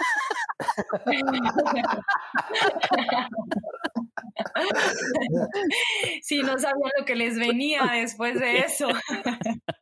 [6.22, 8.88] Sí, no sabía lo que les venía después de eso.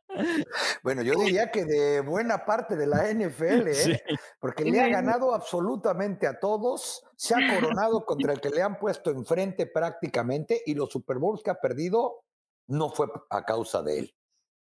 [0.83, 4.03] Bueno, yo diría que de buena parte de la NFL, ¿eh?
[4.39, 8.79] porque le ha ganado absolutamente a todos, se ha coronado contra el que le han
[8.79, 12.23] puesto enfrente prácticamente y los Super Bowls que ha perdido
[12.67, 14.15] no fue a causa de él.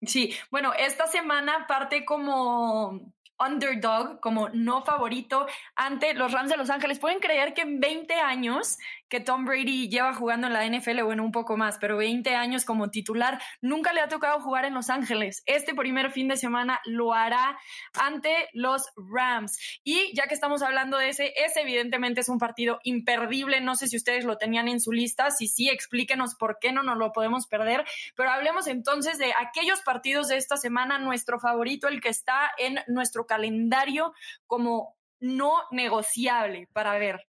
[0.02, 6.70] Sí, bueno, esta semana parte como underdog, como no favorito ante los Rams de Los
[6.70, 6.98] Ángeles.
[6.98, 8.78] Pueden creer que en 20 años
[9.10, 12.64] que Tom Brady lleva jugando en la NFL, bueno, un poco más, pero 20 años
[12.64, 15.42] como titular, nunca le ha tocado jugar en Los Ángeles.
[15.46, 17.58] Este primer fin de semana lo hará
[17.94, 19.80] ante los Rams.
[19.82, 23.60] Y ya que estamos hablando de ese, ese evidentemente es un partido imperdible.
[23.60, 25.30] No sé si ustedes lo tenían en su lista.
[25.32, 27.84] Si sí, explíquenos por qué no nos lo podemos perder.
[28.14, 30.98] Pero hablemos entonces de aquellos partidos de esta semana.
[30.98, 34.14] Nuestro favorito, el que está en nuestro calendario
[34.46, 37.29] como no negociable para ver.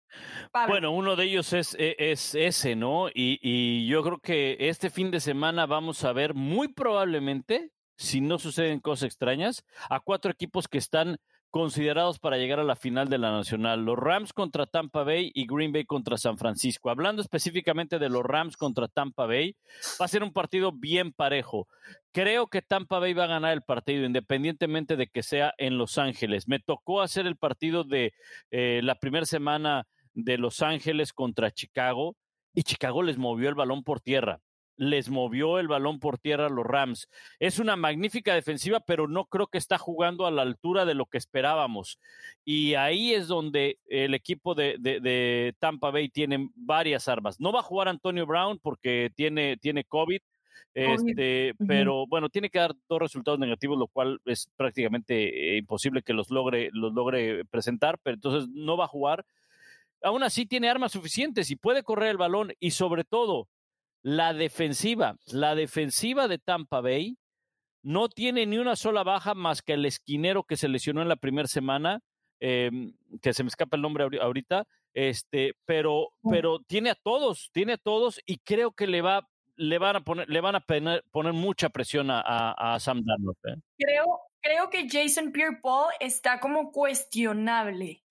[0.67, 3.09] Bueno, uno de ellos es, e, es ese, ¿no?
[3.09, 8.21] Y, y, yo creo que este fin de semana vamos a ver muy probablemente, si
[8.21, 11.17] no suceden cosas extrañas, a cuatro equipos que están
[11.49, 13.83] considerados para llegar a la final de la Nacional.
[13.83, 16.89] Los Rams contra Tampa Bay y Green Bay contra San Francisco.
[16.89, 19.55] Hablando específicamente de los Rams contra Tampa Bay,
[19.99, 21.67] va a ser un partido bien parejo.
[22.11, 25.97] Creo que Tampa Bay va a ganar el partido, independientemente de que sea en Los
[25.97, 26.47] Ángeles.
[26.47, 28.13] Me tocó hacer el partido de
[28.51, 32.15] eh, la primera semana de Los Ángeles contra Chicago
[32.53, 34.41] y Chicago les movió el balón por tierra
[34.79, 37.09] les movió el balón por tierra a los Rams.
[37.37, 41.05] Es una magnífica defensiva, pero no creo que está jugando a la altura de lo
[41.05, 41.99] que esperábamos.
[42.45, 47.41] Y ahí es donde el equipo de, Tampa Bay tiene varias armas.
[47.41, 50.21] No va a jugar Antonio Brown porque tiene, tiene COVID.
[50.73, 56.03] Este, pero bueno, tiene que dar dos resultados negativos, lo cual es prácticamente eh, imposible
[56.03, 59.25] que los logre, los logre presentar, pero entonces no va a jugar.
[60.01, 63.49] Aún así tiene armas suficientes y puede correr el balón y sobre todo
[64.01, 67.17] la defensiva, la defensiva de Tampa Bay
[67.83, 71.15] no tiene ni una sola baja más que el esquinero que se lesionó en la
[71.15, 72.01] primera semana,
[72.39, 77.73] em, que se me escapa el nombre ahorita, este, pero, pero tiene a todos, tiene
[77.73, 81.03] a todos y creo que le va, le van a poner, le van a poner,
[81.11, 83.37] poner mucha presión a, Sam Darnold.
[83.45, 83.61] ¿eh?
[83.77, 88.03] Creo, creo que Jason Pierre-Paul está como cuestionable.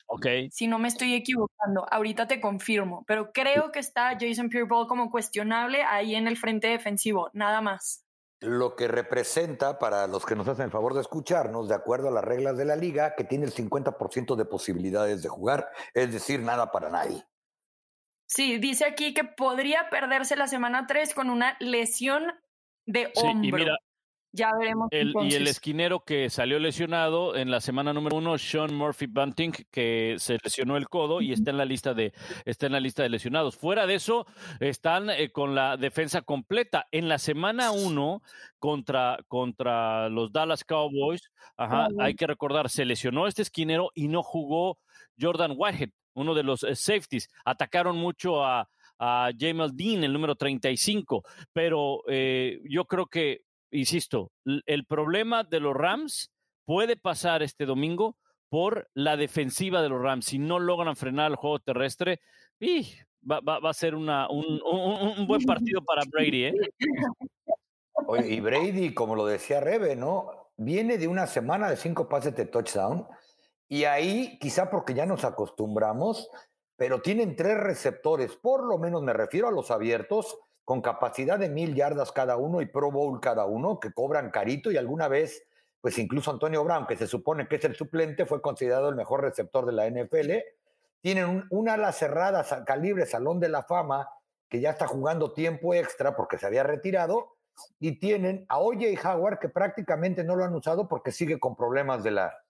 [0.51, 5.11] Si no me estoy equivocando, ahorita te confirmo, pero creo que está Jason Pierre-Paul como
[5.11, 8.05] cuestionable ahí en el frente defensivo, nada más.
[8.41, 12.13] Lo que representa para los que nos hacen el favor de escucharnos, de acuerdo a
[12.13, 16.41] las reglas de la liga, que tiene el 50% de posibilidades de jugar, es decir,
[16.41, 17.27] nada para nadie.
[18.27, 22.33] Sí, dice aquí que podría perderse la semana 3 con una lesión
[22.87, 23.75] de hombro.
[24.33, 24.89] Ya veremos.
[24.93, 30.17] y el esquinero que salió lesionado en la semana número uno, Sean Murphy Bunting, que
[30.19, 32.13] se lesionó el codo y está en la lista de,
[32.45, 33.57] está en la lista de lesionados.
[33.57, 34.27] Fuera de eso,
[34.61, 36.87] están eh, con la defensa completa.
[36.91, 38.23] En la semana uno,
[38.59, 44.23] contra, contra los Dallas Cowboys, ajá, hay que recordar, se lesionó este esquinero y no
[44.23, 44.79] jugó
[45.19, 47.29] Jordan Whitehead, uno de los eh, safeties.
[47.47, 48.69] Atacaron mucho a,
[48.99, 51.23] a James Dean, el número 35,
[51.53, 56.31] pero eh, yo creo que insisto, el problema de los Rams
[56.65, 58.17] puede pasar este domingo
[58.49, 60.27] por la defensiva de los Rams.
[60.27, 62.21] Si no logran frenar el juego terrestre,
[62.61, 62.87] y
[63.31, 64.07] va, a ser un,
[65.27, 66.45] buen partido para Brady.
[66.47, 66.55] ¿eh?
[68.27, 70.51] y Brady, como lo decía Rebe, ¿no?
[70.57, 73.07] Viene de una semana de cinco pases de touchdown
[73.69, 76.31] y ahí, quizá porque ya nos acostumbramos,
[76.77, 80.39] pero tienen tres receptores, por lo menos me refiero a los abiertos,
[80.69, 84.71] con capacidad de mil yardas cada uno y Pro Bowl cada uno, que cobran carito
[84.71, 85.47] y alguna vez,
[85.81, 89.23] pues incluso Antonio Brown, que se supone que es el suplente, fue considerado el mejor
[89.23, 90.31] receptor de la NFL.
[91.01, 94.11] Tienen un, ala cerrada, calibre Salón de la Fama,
[94.51, 97.39] que ya está jugando tiempo extra porque se había retirado,
[97.81, 101.57] y tienen a Oye y Howard, que prácticamente no lo han usado porque sigue con
[101.57, 102.45] problemas de la,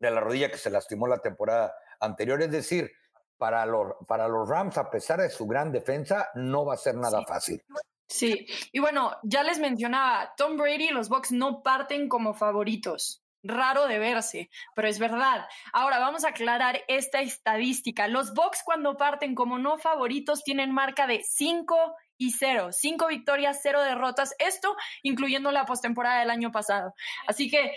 [0.00, 2.42] de la rodilla que se lastimó la temporada anterior.
[2.42, 2.90] Es decir,
[3.38, 6.96] para los, para los Rams, a pesar de su gran defensa, no va a ser
[6.96, 7.62] nada fácil.
[8.08, 13.22] Sí, y bueno, ya les mencionaba, Tom Brady y los Bucks no parten como favoritos.
[13.42, 15.46] Raro de verse, pero es verdad.
[15.72, 18.08] Ahora vamos a aclarar esta estadística.
[18.08, 23.60] Los Bucks cuando parten como no favoritos tienen marca de 5 y 0, 5 victorias,
[23.62, 26.94] 0 derrotas, esto incluyendo la postemporada del año pasado.
[27.26, 27.72] Así que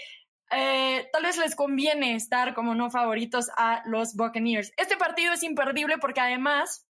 [0.51, 4.71] eh, tal vez les conviene estar como no favoritos a los Buccaneers.
[4.77, 6.87] Este partido es imperdible porque además,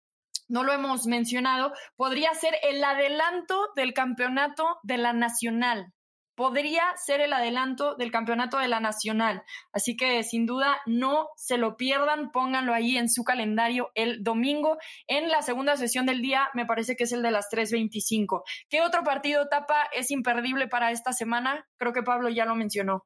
[0.48, 5.92] no lo hemos mencionado, podría ser el adelanto del campeonato de la Nacional.
[6.34, 9.42] Podría ser el adelanto del campeonato de la Nacional.
[9.70, 14.78] Así que sin duda no se lo pierdan, pónganlo ahí en su calendario el domingo
[15.06, 18.44] en la segunda sesión del día, me parece que es el de las 3.25.
[18.70, 21.68] ¿Qué otro partido tapa es imperdible para esta semana?
[21.76, 23.04] Creo que Pablo ya lo mencionó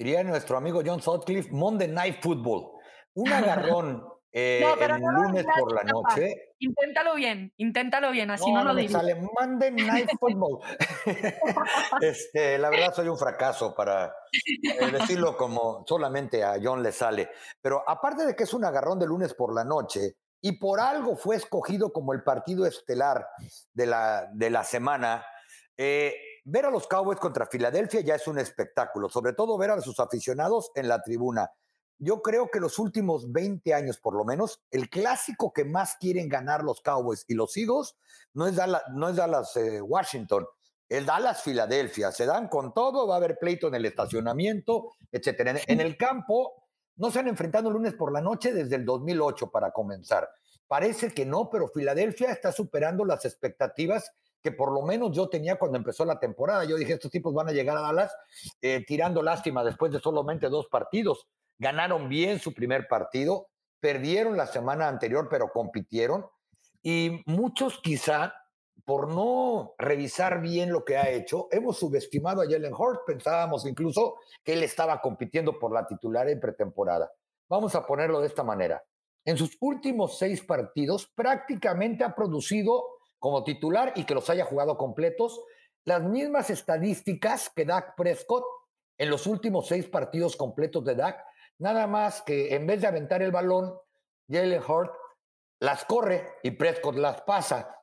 [0.00, 2.70] diría nuestro amigo John Sutcliffe, Monday Night Football.
[3.14, 6.54] Un agarrón eh, el lunes por la noche.
[6.58, 8.92] Inténtalo bien, inténtalo bien, así no, lo digo.
[8.92, 10.60] Sale Monday Night Football.
[12.00, 14.06] este, la verdad soy un fracaso para
[14.62, 17.28] eh, decirlo como solamente a John le sale.
[17.60, 21.16] Pero aparte de que es un agarrón de lunes por la noche, y por algo
[21.16, 23.26] fue escogido como el partido estelar
[23.74, 25.26] de la, de la semana,
[25.76, 26.14] eh,
[26.44, 30.00] ver a los Cowboys contra Filadelfia ya es un espectáculo, sobre todo ver a sus
[30.00, 31.50] aficionados en la tribuna.
[31.98, 36.30] Yo creo que los últimos 20 años, por lo menos, el clásico que más quieren
[36.30, 37.94] ganar los Cowboys y los Eagles
[38.32, 40.46] no es Dallas, no es Dallas eh, Washington,
[40.88, 42.10] es Dallas Filadelfia.
[42.10, 45.60] Se dan con todo, va a haber pleito en el estacionamiento, etcétera.
[45.66, 46.64] En, el campo
[46.96, 50.28] no se han enfrentado el lunes por la noche desde el 2008 para comenzar.
[50.66, 54.10] Parece que no, pero Filadelfia está superando las expectativas
[54.42, 56.64] que por lo menos yo tenía cuando empezó la temporada.
[56.64, 58.14] Yo dije, estos tipos van a llegar a Dallas
[58.60, 61.26] eh, tirando lástima después de solamente dos partidos.
[61.58, 63.48] Ganaron bien su primer partido,
[63.80, 66.26] perdieron la semana anterior, pero compitieron.
[66.82, 68.34] Y muchos quizá,
[68.86, 73.02] por no revisar bien lo que ha hecho, hemos subestimado a Jalen Hurts.
[73.06, 77.12] Pensábamos incluso que él estaba compitiendo por la titular en pretemporada.
[77.48, 78.82] Vamos a ponerlo de esta manera.
[79.24, 82.82] En sus últimos seis partidos prácticamente ha producido
[83.20, 85.40] como titular y que los haya jugado completos.
[85.84, 88.44] Las mismas estadísticas que Dak Prescott
[88.98, 91.24] en los últimos seis partidos completos de Dak,
[91.58, 93.72] nada más que en vez de aventar el balón,
[94.28, 94.92] Jalen Hurt
[95.60, 97.76] las corre y Prescott las pasa.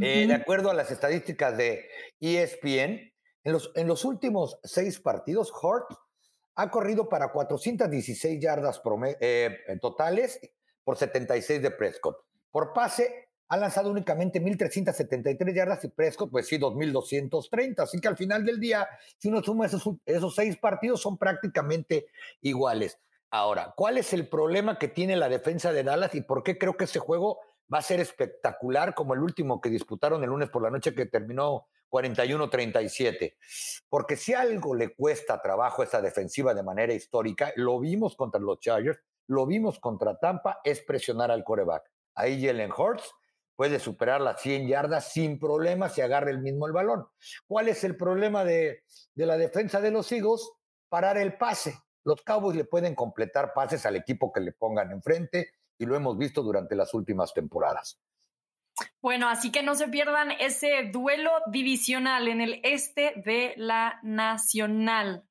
[0.00, 1.88] Eh, de acuerdo a las estadísticas de
[2.20, 3.12] ESPN,
[3.44, 5.86] en los, en los últimos seis partidos, Hurt
[6.56, 8.80] ha corrido para 416 yardas
[9.20, 10.40] eh, totales
[10.84, 12.16] por 76 de Prescott.
[12.50, 17.80] Por pase, ha lanzado únicamente 1.373 yardas y Prescott, pues sí, 2.230.
[17.80, 18.88] Así que al final del día,
[19.18, 22.06] si uno suma esos, esos seis partidos, son prácticamente
[22.40, 22.98] iguales.
[23.30, 26.76] Ahora, ¿cuál es el problema que tiene la defensa de Dallas y por qué creo
[26.76, 27.38] que ese juego
[27.72, 31.06] va a ser espectacular como el último que disputaron el lunes por la noche que
[31.06, 33.34] terminó 41-37?
[33.88, 38.40] Porque si algo le cuesta trabajo a esa defensiva de manera histórica, lo vimos contra
[38.40, 41.90] los Chargers, lo vimos contra Tampa, es presionar al coreback.
[42.14, 43.12] Ahí Jalen Hurts
[43.56, 47.06] puede superar las 100 yardas sin problemas si agarra el mismo el balón.
[47.46, 48.84] ¿Cuál es el problema de,
[49.14, 50.48] de la defensa de los Eagles?
[50.88, 51.78] Parar el pase.
[52.04, 56.16] Los Cowboys le pueden completar pases al equipo que le pongan enfrente y lo hemos
[56.16, 57.98] visto durante las últimas temporadas.
[59.00, 65.24] Bueno, así que no se pierdan ese duelo divisional en el este de la Nacional.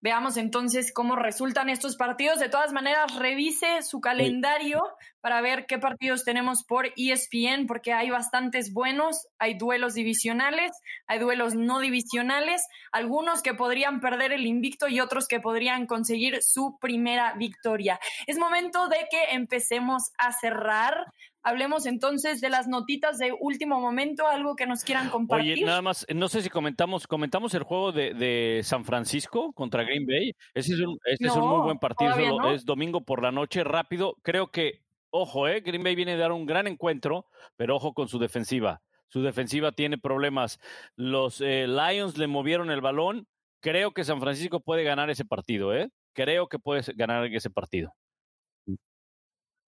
[0.00, 2.38] Veamos entonces cómo resultan estos partidos.
[2.38, 4.82] De todas maneras, revise su calendario
[5.20, 10.72] para ver qué partidos tenemos por ESPN, porque hay bastantes buenos, hay duelos divisionales,
[11.06, 16.42] hay duelos no divisionales, algunos que podrían perder el invicto y otros que podrían conseguir
[16.42, 18.00] su primera victoria.
[18.26, 21.06] Es momento de que empecemos a cerrar.
[21.42, 25.54] Hablemos entonces de las notitas de último momento, algo que nos quieran compartir.
[25.54, 30.06] Oye, nada más, no sé si comentamos, comentamos el juego de, San Francisco contra Green
[30.06, 30.34] Bay.
[30.52, 32.14] Ese es un, es un muy buen partido,
[32.50, 34.16] es domingo por la noche, rápido.
[34.22, 37.26] Creo que, ojo, eh, Green Bay viene a dar un gran encuentro,
[37.56, 38.82] pero ojo con su defensiva.
[39.08, 40.60] Su defensiva tiene problemas.
[40.94, 43.26] Los eh, Lions le movieron el balón.
[43.60, 45.90] Creo que San Francisco puede ganar ese partido, ¿eh?
[46.12, 47.94] Creo que puede ganar ese partido.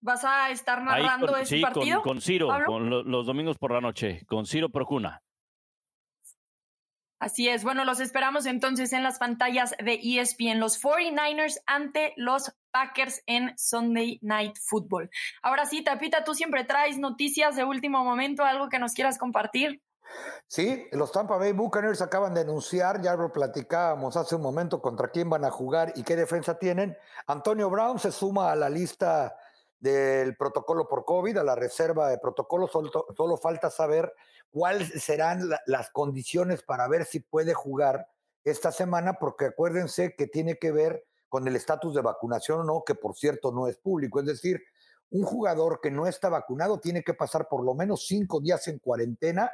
[0.03, 2.01] ¿Vas a estar narrando ese partido?
[2.01, 5.23] Con, con Ciro, con los domingos por la noche, con Ciro Procuna.
[7.19, 7.63] Así es.
[7.63, 13.57] Bueno, los esperamos entonces en las pantallas de ESPN, los 49ers ante los Packers en
[13.57, 15.09] Sunday Night Football.
[15.41, 19.81] Ahora sí, Tapita, tú siempre traes noticias de último momento, algo que nos quieras compartir.
[20.47, 25.07] Sí, los Tampa Bay Buccaneers acaban de anunciar, ya lo platicábamos hace un momento, contra
[25.07, 26.97] quién van a jugar y qué defensa tienen.
[27.25, 29.33] Antonio Brown se suma a la lista
[29.83, 32.69] del protocolo por COVID, a la reserva de protocolo.
[32.69, 34.13] Solo, falta saber
[34.49, 38.07] cuáles serán las condiciones para ver si puede jugar
[38.45, 42.83] esta semana, porque acuérdense que tiene que ver con el estatus de vacunación o no,
[42.85, 44.21] que por cierto no es público.
[44.21, 44.63] Es decir,
[45.09, 48.79] un jugador que no está vacunado tiene que pasar por lo menos cinco días en
[48.79, 49.51] cuarentena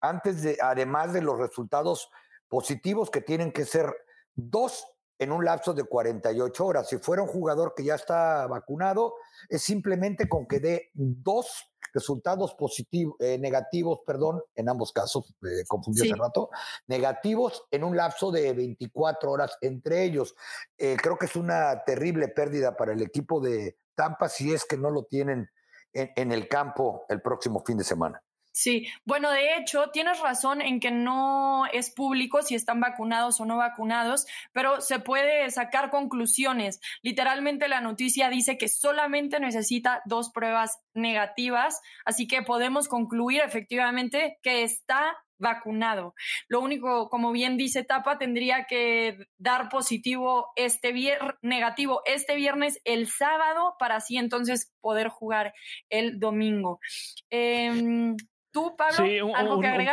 [0.00, 2.10] antes de, además de los resultados
[2.48, 3.94] positivos que tienen que ser
[4.34, 4.91] dos
[5.22, 6.88] en un lapso de 48 horas.
[6.88, 9.14] Si fuera un jugador que ya está vacunado,
[9.48, 15.64] es simplemente con que dé dos resultados positivos, eh, negativos, perdón, en ambos casos, eh,
[15.68, 16.50] confundí hace rato,
[16.86, 20.34] negativos en un lapso de 24 horas entre ellos.
[20.78, 24.76] Eh, creo que es una terrible pérdida para el equipo de Tampa si es que
[24.76, 25.48] no lo tienen
[25.94, 28.22] en el campo el próximo fin de semana.
[28.52, 33.46] Sí, bueno, de hecho, tienes razón en que no es público si están vacunados o
[33.46, 36.78] no vacunados, pero se puede sacar conclusiones.
[37.02, 44.38] Literalmente la noticia dice que solamente necesita dos pruebas negativas, así que podemos concluir efectivamente
[44.42, 46.14] que está vacunado.
[46.48, 52.80] Lo único, como bien dice Tapa, tendría que dar positivo este viernes, negativo este viernes,
[52.84, 55.52] el sábado, para así entonces poder jugar
[55.90, 56.80] el domingo.
[57.28, 58.16] Em,
[58.52, 58.96] ¿Tú, Pablo?
[58.96, 59.32] Sí, un,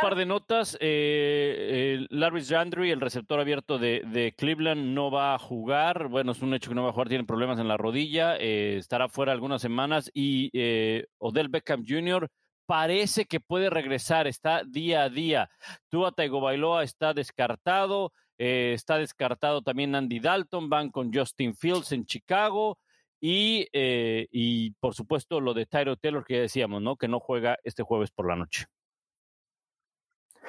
[0.01, 0.78] par de notas.
[0.82, 6.10] Eh, Larry Landry, el receptor abierto de, Cleveland, no va a jugar.
[6.10, 8.76] Bueno, es un hecho que no va a jugar, tiene problemas en la rodilla, eh,
[8.78, 10.12] estará fuera algunas semanas.
[10.14, 12.28] Y eh, Odell Beckham Jr.
[12.66, 15.49] parece que puede regresar, está día a día.
[15.88, 22.05] Tua Tagovailoa está descartado, eh, está descartado también Andy Dalton, van con Justin Fields en
[22.05, 22.78] Chicago.
[23.22, 26.95] Y, eh, y por supuesto lo de Tyro Taylor que ya decíamos, ¿no?
[26.95, 28.65] Que no juega este jueves por la noche.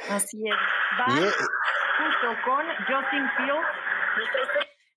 [0.09, 0.57] Así es.
[0.99, 3.67] Van justo con Justin Fields.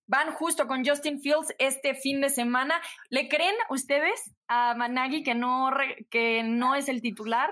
[0.05, 2.80] Van justo con Justin Fields este fin de semana.
[3.09, 5.71] ¿Le creen ustedes a Managi que no,
[6.09, 7.49] que no es el titular?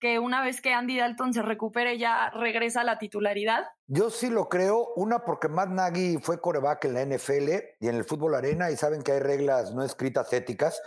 [0.00, 3.66] Que una vez que Andy Dalton se recupere ya regresa a la titularidad?
[3.86, 7.94] Yo sí lo creo, una porque Matt Nagy fue coreback en la NFL y en
[7.94, 10.80] el fútbol arena y saben que hay reglas no escritas éticas,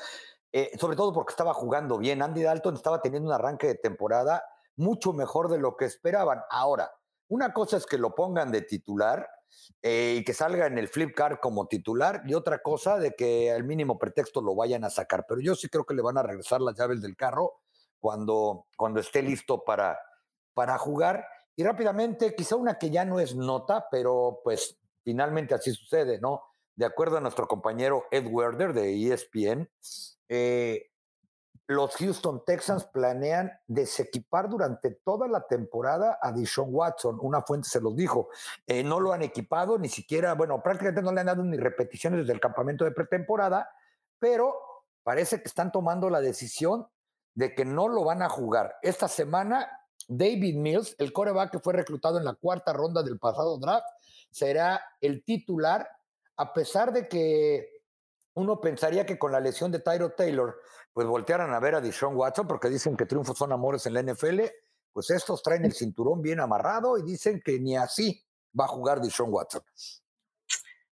[0.52, 2.22] eh, sobre todo porque estaba jugando bien.
[2.22, 4.44] Andy Dalton estaba teniendo un arranque de temporada
[4.76, 6.42] mucho mejor de lo que esperaban.
[6.50, 6.92] Ahora,
[7.28, 9.30] una cosa es que lo pongan de titular
[9.82, 13.52] eh, y que salga en el flip card como titular, y otra cosa de que
[13.52, 15.26] al mínimo pretexto lo vayan a sacar.
[15.28, 17.63] Pero yo sí creo que le van a regresar las llaves del carro
[18.04, 19.98] cuando, cuando esté listo para,
[20.54, 21.26] para jugar.
[21.56, 26.44] Y rápidamente, quizá una que ya no es nota, pero pues finalmente así sucede, ¿no?
[26.76, 29.70] De acuerdo a nuestro compañero Ed Werder de ESPN,
[30.28, 30.92] eh,
[31.68, 37.20] los Houston Texans planean desequipar durante toda la temporada a Deshaun Watson.
[37.22, 38.28] Una fuente se los dijo.
[38.68, 42.20] Eh, no lo han equipado, ni siquiera, bueno, prácticamente no le han dado ni repeticiones
[42.20, 43.70] desde el campamento de pretemporada,
[44.20, 44.54] pero
[45.04, 46.86] parece que están tomando la decisión
[47.36, 48.76] de que no lo van a jugar.
[48.82, 49.70] Esta semana,
[50.08, 53.86] David Mills, el coreback que fue reclutado en la cuarta ronda del pasado draft,
[54.30, 55.88] será el titular,
[56.38, 57.70] a pesar de que
[58.36, 60.60] uno pensaría que con la lesión de Tyro Taylor,
[60.92, 64.02] pues voltearan a ver a Deshaun Watson, porque dicen que triunfos son amores en la
[64.02, 64.42] NFL,
[64.92, 68.24] pues estos traen el cinturón bien amarrado y dicen que ni así
[68.60, 69.64] va a jugar Deshaun Watson.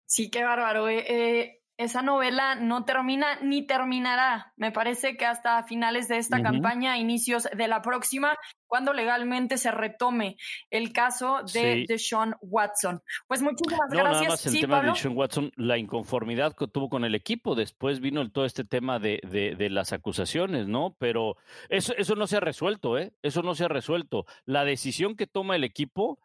[0.06, 0.90] Sí, qué bárbaro.
[0.90, 4.54] Eh, eh esa novela no termina ni terminará.
[4.56, 9.72] Me parece que hasta finales de esta campaña, inicios de la próxima, cuando legalmente se
[9.72, 10.38] retome
[10.70, 13.02] el caso de, Sean Watson.
[13.28, 14.22] Pues muchísimas no, gracias.
[14.22, 17.56] Nada más el tema de Sean Watson, la inconformidad que tuvo con el equipo.
[17.56, 20.96] Después vino todo este tema de, de, las acusaciones, ¿no?
[21.00, 21.36] Pero
[21.70, 23.14] eso, eso no se ha resuelto, ¿eh?
[23.24, 24.26] Eso no se ha resuelto.
[24.46, 26.20] La decisión que toma el equipo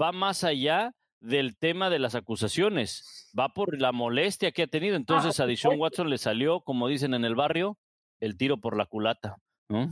[0.00, 4.94] va más allá del tema de las acusaciones, va por la molestia que ha tenido.
[4.94, 7.78] Ah, Entonces a Dishon Watson le salió, como dicen en el barrio,
[8.20, 9.36] el tiro por la culata.
[9.68, 9.88] ¿no?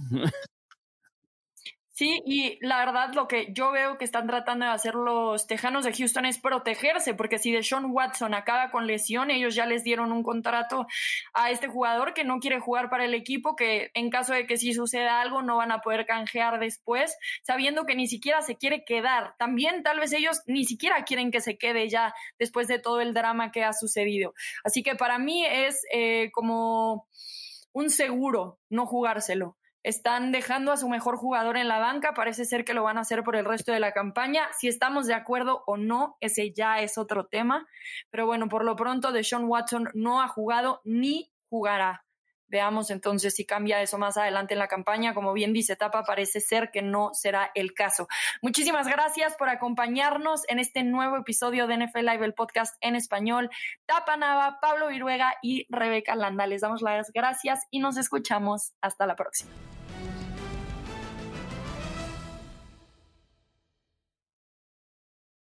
[1.97, 5.85] Sí, y la verdad lo que yo veo que están tratando de hacer los Tejanos
[5.85, 10.11] de Houston es protegerse, porque si Deshaun Watson acaba con lesión, ellos ya les dieron
[10.11, 10.89] un contrato
[11.35, 14.57] a este jugador que no quiere jugar para el equipo, que en caso de que
[14.57, 18.85] si suceda algo no van a poder canjear después, sabiendo que ni siquiera se quiere
[18.85, 19.37] quedar.
[19.39, 23.15] También tal vez ellos ni siquiera quieren que se quede ya después de todo el
[23.15, 24.35] drama que ha sucedido.
[24.65, 27.07] Así que para mí es eh, como
[27.73, 32.65] un seguro no jugárselo están dejando a su mejor jugador en la banca, parece ser
[32.65, 34.49] que lo van a hacer por el resto de la campaña.
[34.59, 37.69] Si estamos de acuerdo o no, ese ya es otro tema.
[38.11, 42.05] Pero bueno, por lo pronto, Deshaun Watson no ha jugado ni jugará.
[42.47, 45.13] Veamos entonces si cambia eso más adelante en la campaña.
[45.13, 48.07] Como bien dice Tapa, parece ser que no será el caso.
[48.43, 53.51] Muchísimas gracias por acompañarnos en este nuevo episodio de NFL Live, el podcast en español.
[53.87, 56.47] Tapa Nava, Pablo Viruega y Rebeca Landa.
[56.47, 58.73] Les damos las gracias y nos escuchamos.
[58.81, 59.74] Hasta la próxima.